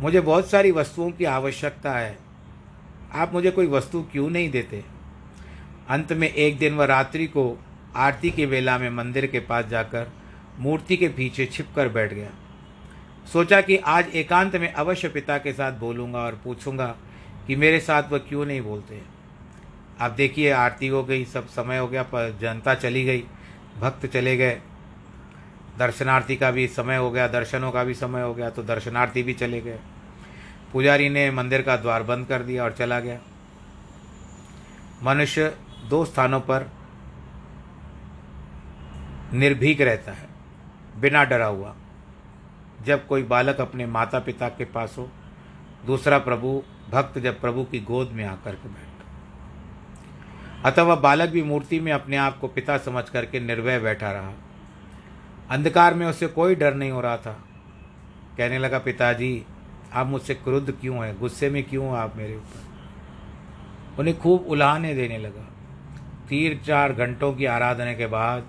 [0.00, 2.18] मुझे बहुत सारी वस्तुओं की आवश्यकता है।
[3.12, 4.84] आप मुझे कोई वस्तु क्यों नहीं देते?
[5.88, 7.58] अंत में एक दिन वह रात्रि को
[7.96, 10.12] आरती की वेला में मंदिर के पास जाकर
[10.58, 12.30] मूर्ति के पीछे छिप कर बैठ गया।
[13.32, 16.96] सोचा कि आज एकांत में अवश्य पिता के साथ बोलूँगा और पूछूँगा
[17.46, 19.02] कि मेरे साथ वह क्यों नहीं बोलते।
[20.00, 23.24] आप देखिए, आरती हो गई, सब समय हो गया, पर जनता चली गई,
[23.80, 24.60] भक्त चले गए।
[25.80, 29.34] दर्शनार्थी का भी समय हो गया, दर्शनों का भी समय हो गया तो दर्शनार्थी भी
[29.34, 29.78] चले गए।
[30.72, 33.18] पुजारी ने मंदिर का द्वार बंद कर दिया और चला गया।
[35.02, 35.54] मनुष्य
[35.88, 36.70] दो स्थानों पर
[39.34, 40.28] निर्भीक रहता है,
[40.96, 41.74] बिना डरा हुआ।
[42.84, 45.08] जब कोई बालक अपने माता पिता के पास हो,
[45.86, 48.88] दूसरा प्रभु, भक्त जब प्रभु की गोद में आकर के बैठ
[50.64, 54.32] अतः वह बालक भी मूर्ति में अपने आप को पिता समझ करके निर्भय बैठा रहा।
[55.50, 57.32] अंधकार में उससे कोई डर नहीं हो रहा था।
[58.36, 59.44] कहने लगा, पिताजी,
[59.92, 61.18] आप मुझसे क्रुद्ध क्यों हैं?
[61.18, 62.70] गुस्से में क्यों आप मेरे ऊपर?
[63.98, 65.48] उन्हें खूब उलाहने देने लगा।
[66.28, 68.46] तीन चार घंटों की आराधना के बाद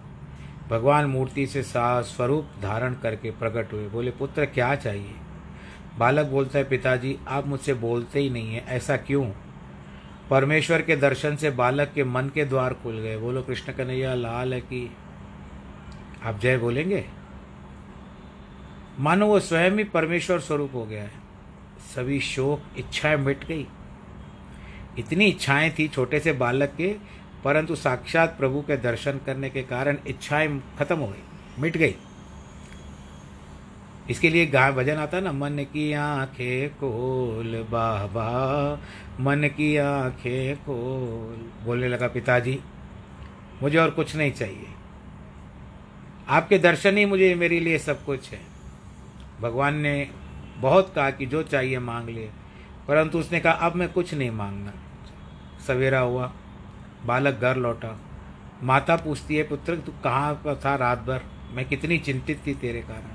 [0.69, 5.13] भगवान मूर्ति से सा स्वरूप धारण करके प्रकट हुए। बोले, पुत्र, क्या चाहिए?
[5.97, 9.31] बालक बोलता है, पिताजी, आप मुझसे बोलते ही नहीं हैं। ऐसा क्यों?
[10.29, 14.53] परमेश्वर के दर्शन से बालक के मन के द्वार खुल गए। बोलो, कृष्ण कन्हैया, लाल
[14.53, 14.95] है कि
[16.23, 17.03] आप जय बोलेंगे?
[18.99, 21.11] मानो वो स्वयं ही परमेश्वर स्वरूप हो गया है।
[21.95, 23.65] सभी शोक, इच्छाएँ मिट गई।
[24.99, 26.95] इतनी इच्छाएँ थी छोटे से बालक के,
[27.43, 31.23] परंतु साक्षात प्रभु के दर्शन करने के कारण इच्छाएँ खत्म हो गई,
[31.59, 31.95] मिट गई।
[34.09, 38.73] इसके लिए गाय भजन आता ना, मन की आँखें खोल बाबा,
[39.19, 42.59] मन की आँखें खोल। बोलने लगा, पिताजी,
[43.61, 44.67] मुझे और कुछ नहीं चाहिए।
[46.31, 48.39] आपके दर्शन ही मुझे, मेरे लिए सब कुछ है।
[49.41, 50.09] भगवान ने
[50.57, 52.29] बहुत कहा कि जो चाहिए मांग ले।
[52.87, 54.73] परंतु उसने कहा, अब मैं कुछ नहीं मांगना।
[55.67, 56.33] सवेरा हुआ,
[57.05, 57.99] बालक घर लौटा।
[58.63, 62.81] माता पूछती है, पुत्र, तू कहाँ पर था रात भर मैं कितनी चिंतित थी तेरे
[62.81, 63.11] कारण।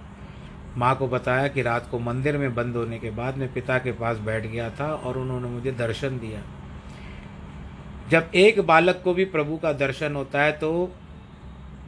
[0.76, 3.92] माँ को बताया कि रात को मंदिर में बंद होने के बाद मैं पिता के
[3.92, 6.42] पास बैठ गया था और उन्होंने मुझे दर्शन दिया।
[8.08, 10.92] जब एक बालक को भी प्रभु का दर्शन होता है तो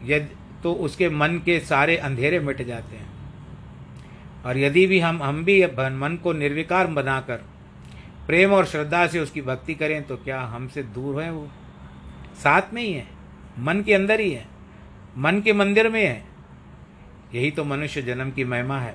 [0.04, 3.08] यदि तो उसके मन के सारे अंधेरे मिट जाते हैं।
[4.44, 7.36] और यदि भी हम हम भी मन को निर्विकार बनाकर
[8.26, 11.48] प्रेम और श्रद्धा से उसकी भक्ति करें तो क्या हमसे दूर है वो?
[12.36, 13.06] साथ में ही है।
[13.58, 14.48] मन के अंदर ही है।
[15.18, 16.24] मन के मंदिर में है।
[17.34, 18.94] यही तो मनुष्य जन्म की महिमा है।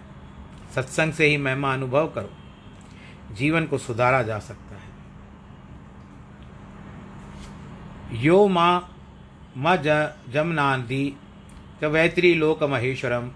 [0.76, 2.34] सत्संग से ही महिमा अनुभव करो।
[3.36, 4.94] जीवन को सुधारा जा सकता है।
[8.26, 8.90] यो माँ,
[9.58, 9.76] म
[10.30, 11.14] जमनांदी
[11.82, 13.30] च वैत्री लोक महेश्वरम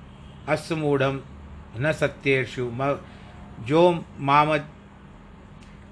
[0.49, 2.93] अस्मूढ़ न सत्येषु म,
[3.61, 4.53] जो माम,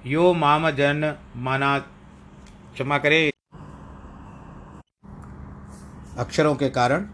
[0.05, 3.31] यो माम जन मना क्षमा करे।
[6.17, 7.07] अक्षरों के कारण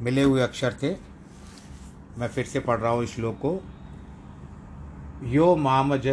[0.00, 0.94] मिले हुए अक्षर थे।
[2.18, 3.60] मैं फिर से पढ़ रहा हूँ श्लोक को।
[5.28, 6.06] यो मामज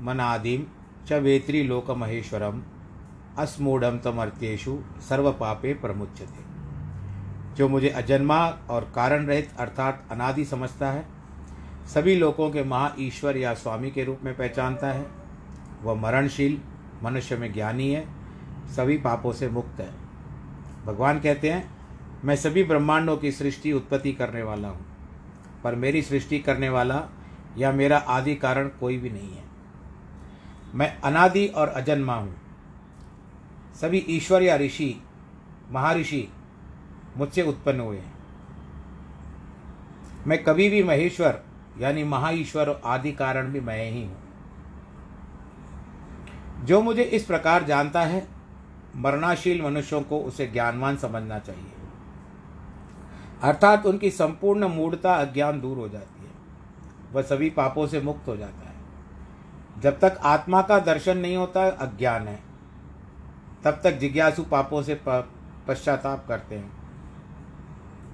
[0.00, 0.66] मनादिम
[1.08, 2.62] च वेत्री लोक महेश्वरम
[3.38, 6.53] अस्मूढ़ तमर्त्येशु सर्व पापे प्रमुचते
[7.56, 11.04] जो मुझे अजन्मा और कारण रहित अर्थात अनादि समझता है,
[11.94, 15.06] सभी लोगों के महा ईश्वर या स्वामी के रूप में पहचानता है।
[15.82, 16.60] वह मरणशील,
[17.02, 18.06] मनुष्य में ज्ञानी है,
[18.76, 19.90] सभी पापों से मुक्त है।
[20.86, 21.70] भगवान कहते हैं,
[22.24, 24.86] मैं सभी ब्रह्मांडों की सृष्टि उत्पत्ति करने वाला हूँ,
[25.64, 27.02] पर मेरी सृष्टि करने वाला
[27.58, 29.42] या मेरा आदि कारण कोई भी नहीं है।
[30.74, 32.34] मैं अनादि और अजन्मा हूँ।
[33.74, 34.94] सभी ईश्वर या ऋषि
[35.70, 36.28] महर्षि
[37.16, 38.14] मुझसे उत्पन्न हुए हैं।
[40.26, 41.42] मैं कभी भी महेश्वर,
[41.78, 44.24] यानी महाईश्वर आदि कारण भी मैं ही हूँ।
[46.64, 48.28] जो मुझे इस प्रकार जानता है,
[48.96, 51.72] मरणाशील मनुष्यों को उसे ज्ञानवान समझना चाहिए।
[53.42, 56.30] अर्थात उनकी संपूर्ण मूढ़ता अज्ञान दूर हो जाती है।
[57.12, 58.74] वह सभी पापों से मुक्त हो जाता है।
[59.80, 62.40] जब तक आत्मा का दर्शन नहीं होता, अज्ञान है।
[63.64, 65.00] तब तक जिज्ञासु पापों से
[65.68, 66.83] पश्चाताप करते हैं।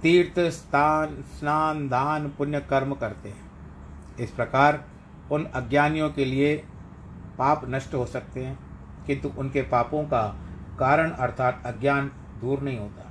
[0.03, 3.51] तीर्थ, स्थान, स्नान, दान, पुण्य, कर्म करते हैं।
[4.17, 4.85] इस प्रकार
[5.33, 6.57] उन अज्ञानियों के लिए
[7.39, 8.59] पाप नष्ट हो सकते हैं,
[9.07, 10.23] किंतु उनके पापों का
[10.79, 12.11] कारण अर्थात अज्ञान
[12.41, 13.07] दूर नहीं होता।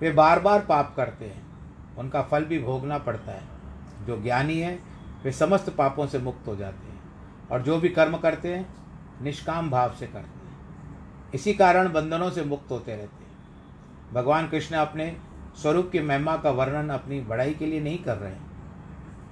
[0.00, 1.42] वे बार बार पाप करते हैं,
[1.98, 3.42] उनका फल भी भोगना पड़ता है।
[4.06, 4.78] जो ज्ञानी है,
[5.24, 7.02] वे समस्त पापों से मुक्त हो जाते हैं
[7.50, 8.74] और जो भी कर्म करते हैं,
[9.22, 14.76] निष्काम भाव से करते हैं। इसी कारण बंधनों से मुक्त होते रहते हैं। भगवान कृष्ण
[14.76, 15.16] अपने
[15.54, 18.50] स्वरूप की महिमा का वर्णन अपनी बढ़ाई के लिए नहीं कर रहे हैं,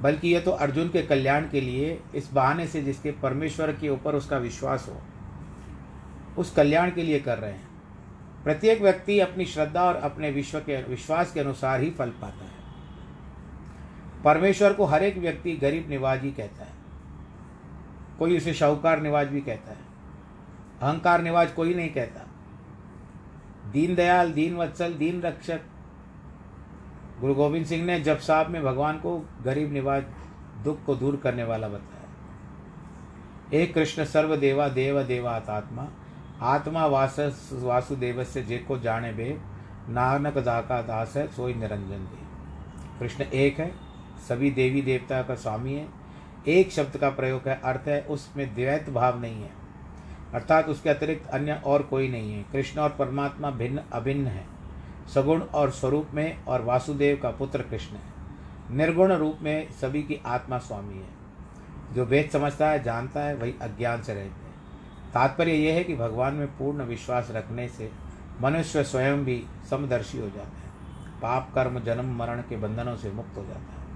[0.02, 4.14] बल्कि यह तो अर्जुन के कल्याण के लिए इस बहाने से जिसके परमेश्वर के ऊपर
[4.14, 5.00] उसका विश्वास हो,
[6.38, 7.68] उस कल्याण के लिए कर रहे हैं।
[8.44, 12.58] प्रत्येक व्यक्ति अपनी श्रद्धा और अपने विश्व के, विश्वास के अनुसार ही फल पाता है।
[14.24, 16.78] परमेश्वर को हर एक व्यक्ति गरीब निवाज ही कहता है।
[18.18, 19.88] कोई उसे शाहूकार निवाज भी कहता है।
[20.82, 22.26] अहंकार निवाज कोई नहीं कहता।
[23.72, 25.60] दीन दयाल, दीन वत्सल, दीन रक्षक
[27.20, 30.04] गुरु गोविंद सिंह ने जब साहब में भगवान को गरीब निवाज
[30.64, 35.88] दुख को दूर करने वाला बताया एक कृष्ण, सर्वदेवा देव देवात्मा आत्मा
[36.42, 37.16] आत्मा वास
[37.52, 39.38] वासुदेव से जे को जाने बे,
[39.88, 42.18] नानक दाका दास है, सोई निरंजन दे।
[42.98, 43.70] कृष्ण एक है,
[44.28, 45.86] सभी देवी देवता का स्वामी है,
[46.48, 49.50] एक शब्द का प्रयोग है, अर्थ है उसमें द्वैत भाव नहीं है,
[50.34, 54.59] अर्थात उसके अतिरिक्त अन्य और कोई नहीं है। कृष्ण और परमात्मा भिन्न, अभिन्न है।
[55.08, 58.10] सगुण और स्वरूप में और वासुदेव का पुत्र कृष्ण है।
[58.70, 61.20] निर्गुण रूप में सभी की आत्मा स्वामी है।
[61.94, 64.54] जो वेद समझता है, जानता है, वही अज्ञान से रहते हैं।
[65.14, 67.92] तात्पर्य यह है कि भगवान में पूर्ण विश्वास रखने से
[68.40, 70.70] मनुष्य स्वयं भी समदर्शी हो जाता है।
[71.22, 73.86] पाप, कर्म, जन्म, मरण के बंधनों से मुक्त हो जाता है।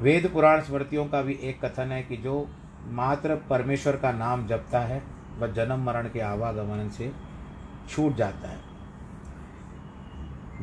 [0.00, 2.48] वेद पुराण स्मृतियों का भी एक कथन है कि जो
[2.86, 5.02] मात्र परमेश्वर का नाम जपता है,
[5.38, 7.12] वह जन्म, मरण के आवागमन से
[7.88, 8.69] छूट जाता है।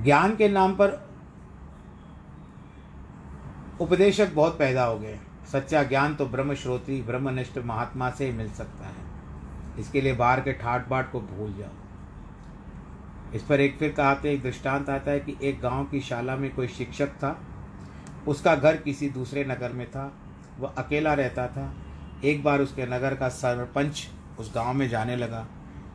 [0.04, 1.10] ज्ञान के नाम पर
[3.82, 5.20] उपदेशक बहुत पैदा हो गए।
[5.52, 9.08] सच्चा ज्ञान तो ब्रह्म श्रोत्री ब्रह्मनिष्ठ महात्मा से ही मिल सकता है।
[9.80, 11.70] इसके लिए बाहर के ठाट बाट को भूल जाओ।
[13.36, 16.56] इस पर एक फिर कहते, एक दृष्टांत आता है कि एक गाँव की शाला में
[16.56, 17.42] कोई शिक्षक था।
[18.28, 20.14] उसका घर किसी दूसरे नगर में था।
[20.60, 21.76] वह अकेला रहता था।
[22.24, 25.48] एक बार उसके नगर का सरपंच उस गाँव में जाने लगा।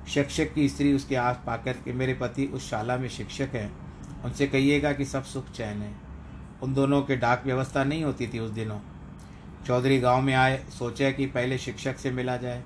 [0.08, 3.81] शिक्षक की स्त्री उसके आस पाकर के मेरे पति उस शाला में शिक्षक हैं।
[4.24, 5.94] उनसे कहिएगा कि सब सुख चैन है।
[6.62, 8.78] उन दोनों के डाक व्यवस्था नहीं होती थी उस दिनों।
[9.66, 12.62] चौधरी गाँव में आए, सोचे कि पहले शिक्षक से मिला जाए।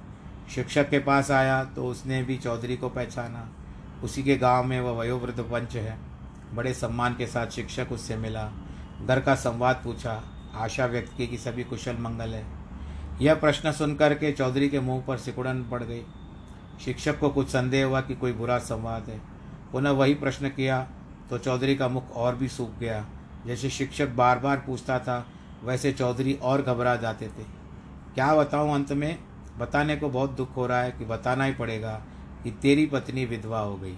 [0.55, 3.49] शिक्षक के पास आया तो उसने भी चौधरी को पहचाना।
[4.05, 5.99] उसी के गाँव में वह वयोवृद्ध पंच है।
[6.55, 8.51] बड़े सम्मान के साथ शिक्षक उससे मिला।
[9.07, 10.23] घर का संवाद पूछा।
[10.55, 12.45] आशा व्यक्त की कि सभी कुशल मंगल है।
[13.21, 16.03] यह प्रश्न सुनकर के चौधरी के मुँह पर सिकुड़न पड़ गई।
[16.85, 19.21] शिक्षक को कुछ संदेह हुआ कि कोई बुरा संवाद है।
[19.73, 20.87] पुनः वही प्रश्न किया
[21.31, 23.07] तो चौधरी का मुख और भी सूख गया।
[23.47, 25.27] जैसे शिक्षक बार बार पूछता था,
[25.65, 27.45] वैसे चौधरी और घबरा जाते थे।
[28.15, 29.19] क्या बताऊँ अंत में?
[29.59, 32.03] बताने को बहुत दुख हो रहा है कि बताना ही पड़ेगा
[32.45, 33.95] कि तेरी पत्नी विधवा हो गई।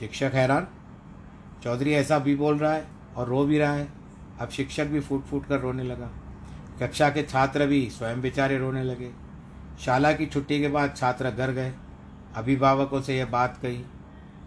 [0.00, 0.66] शिक्षक हैरान?
[1.62, 2.86] चौधरी ऐसा भी बोल रहा है
[3.16, 3.88] और रो भी रहा है।
[4.40, 6.10] अब शिक्षक भी फूट फूट कर रोने लगा।
[6.80, 9.10] कक्षा के छात्र भी स्वयं बेचारे रोने लगे।
[9.84, 11.72] शाला की छुट्टी के बाद छात्र घर गए।
[12.34, 13.84] अभिभावकों से यह बात कही।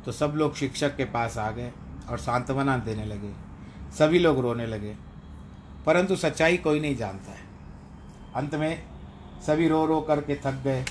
[0.05, 1.71] तो सब लोग शिक्षक के पास आ गए।
[2.09, 3.33] और सांत्वना देने लगे।
[3.91, 4.95] सभी लोग रोने लगे।
[5.85, 7.39] परंतु सच्चाई कोई नहीं जानता है।
[8.35, 8.83] अंत में
[9.47, 10.85] सभी रो रो करके थक गए।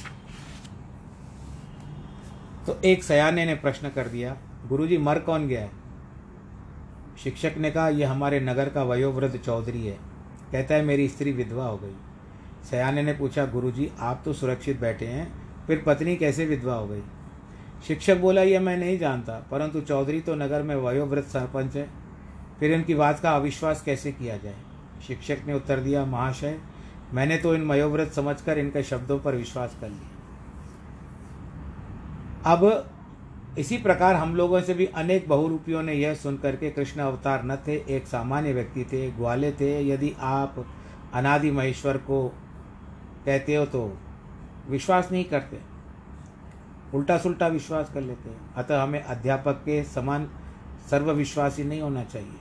[2.66, 4.36] तो एक सयाने ने प्रश्न कर दिया,
[4.68, 5.70] गुरुजी, मर कौन गया है?
[7.24, 9.98] शिक्षक ने कहा यह हमारे नगर का वयोवृद्ध चौधरी है।
[10.52, 11.94] कहता है, मेरी स्त्री विधवा हो गई।
[12.70, 17.02] सयाने ने पूछा, गुरुजी, आप तो सुरक्षित बैठे हैं, फिर पत्नी कैसे विधवा हो गई?
[17.88, 21.88] शिक्षक बोला, यह मैं नहीं जानता, परंतु चौधरी तो नगर में वयोवृद्ध सरपंच है।
[22.60, 24.54] फिर इनकी बात का अविश्वास कैसे किया जाए?
[25.06, 26.58] शिक्षक ने उत्तर दिया, महाशय,
[27.12, 30.08] मैंने तो इन वयोवृद्ध समझकर इनके शब्दों पर विश्वास कर लिया।
[32.44, 32.88] अब
[33.58, 37.56] इसी प्रकार हम लोगों से भी अनेक बहुरूपियों ने यह सुनकर के कृष्ण अवतार न
[37.56, 40.66] थे, एक सामान्य व्यक्ति थे, ग्वाले थे। यदि आप
[41.14, 42.28] अनादि महेश्वर को
[43.26, 43.98] कहते हो तो
[44.68, 45.71] विश्वास नहीं करते।
[46.94, 50.30] उल्टा सुल्टा विश्वास कर लेते हैं। अतः हमें अध्यापक के समान
[50.90, 52.38] सर्वविश्वासी नहीं होना चाहिए।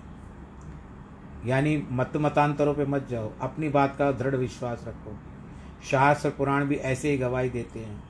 [1.46, 5.18] यानी मत मतांतरों पे मत जाओ। अपनी बात का दृढ़ विश्वास रखो।
[5.84, 8.04] शास्त्र पुराण भी ऐसे ही गवाही देते हैं।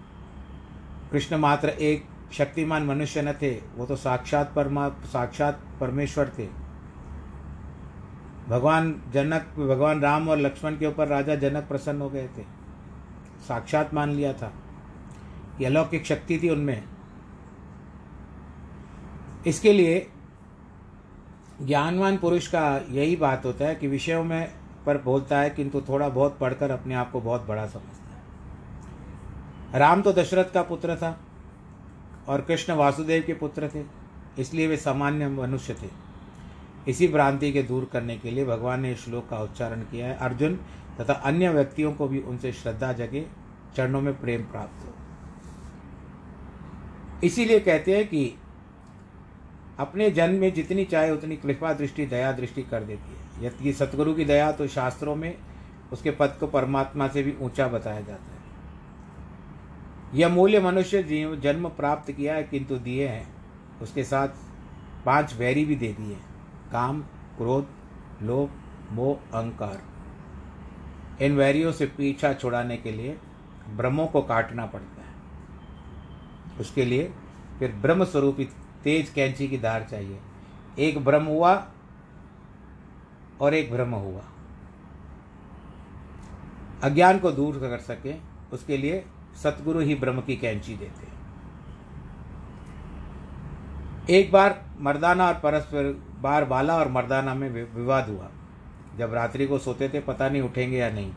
[1.12, 6.48] कृष्ण मात्र एक शक्तिमान मनुष्य न थे। वो तो साक्षात परमा, साक्षात परमेश्वर थे।
[8.50, 12.44] भगवान जनक, भगवान राम और लक्ष्मण के ऊपर राजा जनक प्रसन्न हो गए थे।
[13.48, 14.54] साक्षात मान लिया था।
[15.62, 16.84] ये अलौकिक शक्ति थी उनमें।
[19.48, 20.08] इसके लिए
[21.62, 24.52] ज्ञानवान पुरुष का यही बात होता है कि विषयों में
[24.86, 28.16] पर बोलता है, किंतु थोड़ा बहुत पढ़कर अपने आप को बहुत बड़ा समझता
[29.72, 31.18] है। राम तो दशरथ का पुत्र था
[32.28, 33.84] और कृष्ण वासुदेव के पुत्र थे,
[34.40, 35.90] इसलिए वे सामान्य मनुष्य थे।
[36.88, 40.56] इसी भ्रांति के दूर करने के लिए भगवान ने श्लोक का उच्चारण किया है। अर्जुन
[41.02, 43.26] तथा अन्य व्यक्तियों को भी उनसे श्रद्धा जगे,
[43.76, 44.94] चरणों में प्रेम प्राप्त हो।
[47.24, 48.36] इसीलिए कहते हैं कि
[49.80, 54.14] अपने जन्म में जितनी चाहे उतनी कृपा दृष्टि, दया दृष्टि कर देती है। यदि सतगुरु
[54.14, 55.38] की दया तो शास्त्रों में
[55.92, 58.40] उसके पद को परमात्मा से भी ऊँचा बताया जाता है।
[60.20, 63.28] यह मूल्य मनुष्य जीव, जन्म प्राप्त किया है, किंतु दिए हैं।
[63.82, 64.28] उसके साथ
[65.06, 66.18] पाँच वैरी भी दे दिए
[66.72, 67.02] काम,
[67.38, 67.68] क्रोध,
[68.24, 68.50] लोभ,
[68.92, 69.82] मोह, अहंकार।
[71.24, 73.18] इन वैरियों से पीछा छुड़ाने के लिए
[73.70, 75.01] ब्रह्मों को काटना पड़ता है।
[76.60, 77.12] उसके लिए
[77.60, 78.52] फिर ब्रह्म स्वरूपित
[78.84, 80.20] तेज कैंची की धार चाहिए।
[80.80, 81.68] एक ब्रह्म हुआ
[83.42, 84.22] और एक ब्रह्म हुआ।
[86.84, 88.14] अज्ञान को दूर कर सके,
[88.54, 89.06] उसके लिए
[89.44, 91.12] सतगुरु ही ब्रह्म की कैंची देते
[94.10, 98.30] एक बार मर्दाना और परस्पर बार बाला और मर्दाना में विवाद हुआ।
[98.98, 101.12] जब रात्रि को सोते थे, पता नहीं उठेंगे या नहीं।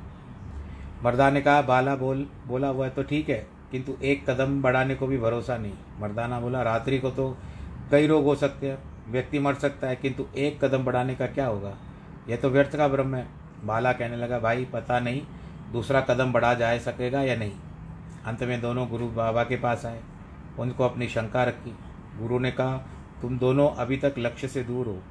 [1.04, 4.94] मर्दा ने कहा, बाला बोल, बोला हुआ है तो ठीक है। किंतु एक कदम बढ़ाने
[4.94, 7.38] को भी भरोसा नहीं। मर्दाना बोला, रात्रि को तो
[7.90, 8.78] कई रोग हो सकते हैं,
[9.12, 11.76] व्यक्ति मर सकता है, किंतु एक कदम बढ़ाने का क्या होगा?
[12.28, 13.26] यह तो व्यर्थ का ब्रह्म है।
[13.64, 15.22] बाला कहने लगा, भाई, पता नहीं,
[15.72, 17.52] दूसरा कदम बढ़ा जा सकेगा या नहीं?
[18.26, 20.00] अंत में दोनों गुरु बाबा के पास आए,
[20.58, 21.74] उनको अपनी शंका रखी।
[22.18, 22.76] गुरु ने कहा,
[23.22, 25.02] तुम दोनों अभी तक लक्ष्य से दूर हो।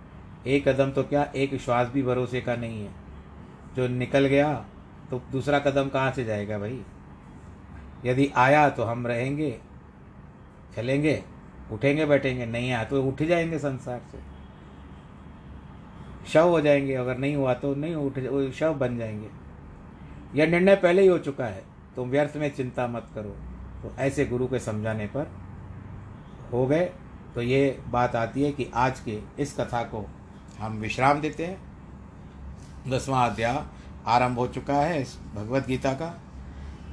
[0.48, 2.92] एक कदम तो क्या एक श्वास भी भरोसे का नहीं है?
[3.76, 4.66] जो निकल गया
[5.12, 6.82] तो दूसरा कदम कहाँ से जाएगा भाई?
[8.06, 9.58] यदि आया तो हम रहेंगे,
[10.76, 11.24] चलेंगे,
[11.72, 14.18] उठेंगे, बैठेंगे, नहीं आया तो उठ जाएँगे संसार से।
[16.30, 19.30] शव हो जाएँगे, अगर नहीं हुआ तो नहीं उठ शव बन जाएँगे।
[20.36, 21.64] यह निर्णय पहले ही हो चुका है,
[21.96, 23.36] तुम व्यर्थ में चिंता मत करो।
[23.82, 25.32] तो ऐसे गुरु के समझाने पर
[26.54, 26.86] हो गए
[27.36, 30.06] तो ये बात आती है कि आज के इस कथा को
[30.60, 31.58] हम विश्राम देते हैं।
[32.88, 33.64] दसवां अध्याय
[34.08, 36.08] आरंभ हो चुका है इस भगवत गीता का।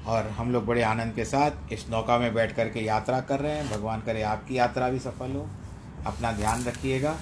[0.07, 3.41] और हम लोग बड़े आनंद के साथ इस नौका में बैठ कर के यात्रा कर
[3.41, 5.47] रहे हैं। भगवान करे आपकी यात्रा भी सफल हो।
[6.07, 7.15] अपना ध्यान रखिएगा,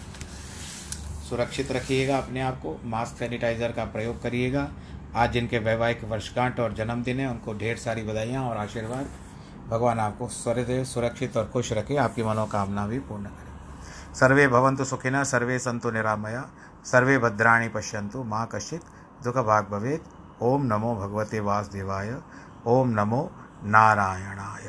[1.31, 4.69] सुरक्षित रखिएगा अपने आप को, मास्क सैनिटाइज़र का प्रयोग करिएगा।
[5.17, 9.09] आज जिनके वैवाहिक वर्षगांठ और जन्मदिन है, उनको ढेर सारी बधाइयाँ और आशीर्वाद।
[9.69, 15.23] भगवान आपको स्वर्देव सुरक्षित और खुश रखे, आपकी मनोकामना भी पूर्ण करें। सर्वे भवंतु सुखिना,
[15.25, 16.49] सर्वे संतु निरामया,
[16.85, 18.83] सर्वे भद्राणी पश्यंतु माँ कश्चित
[19.25, 20.01] दुख भाग भवेद
[20.43, 22.17] ओम नमो भगवते वासुदेवाय।
[22.69, 23.21] ओम नमो
[23.65, 24.67] नारायणाय।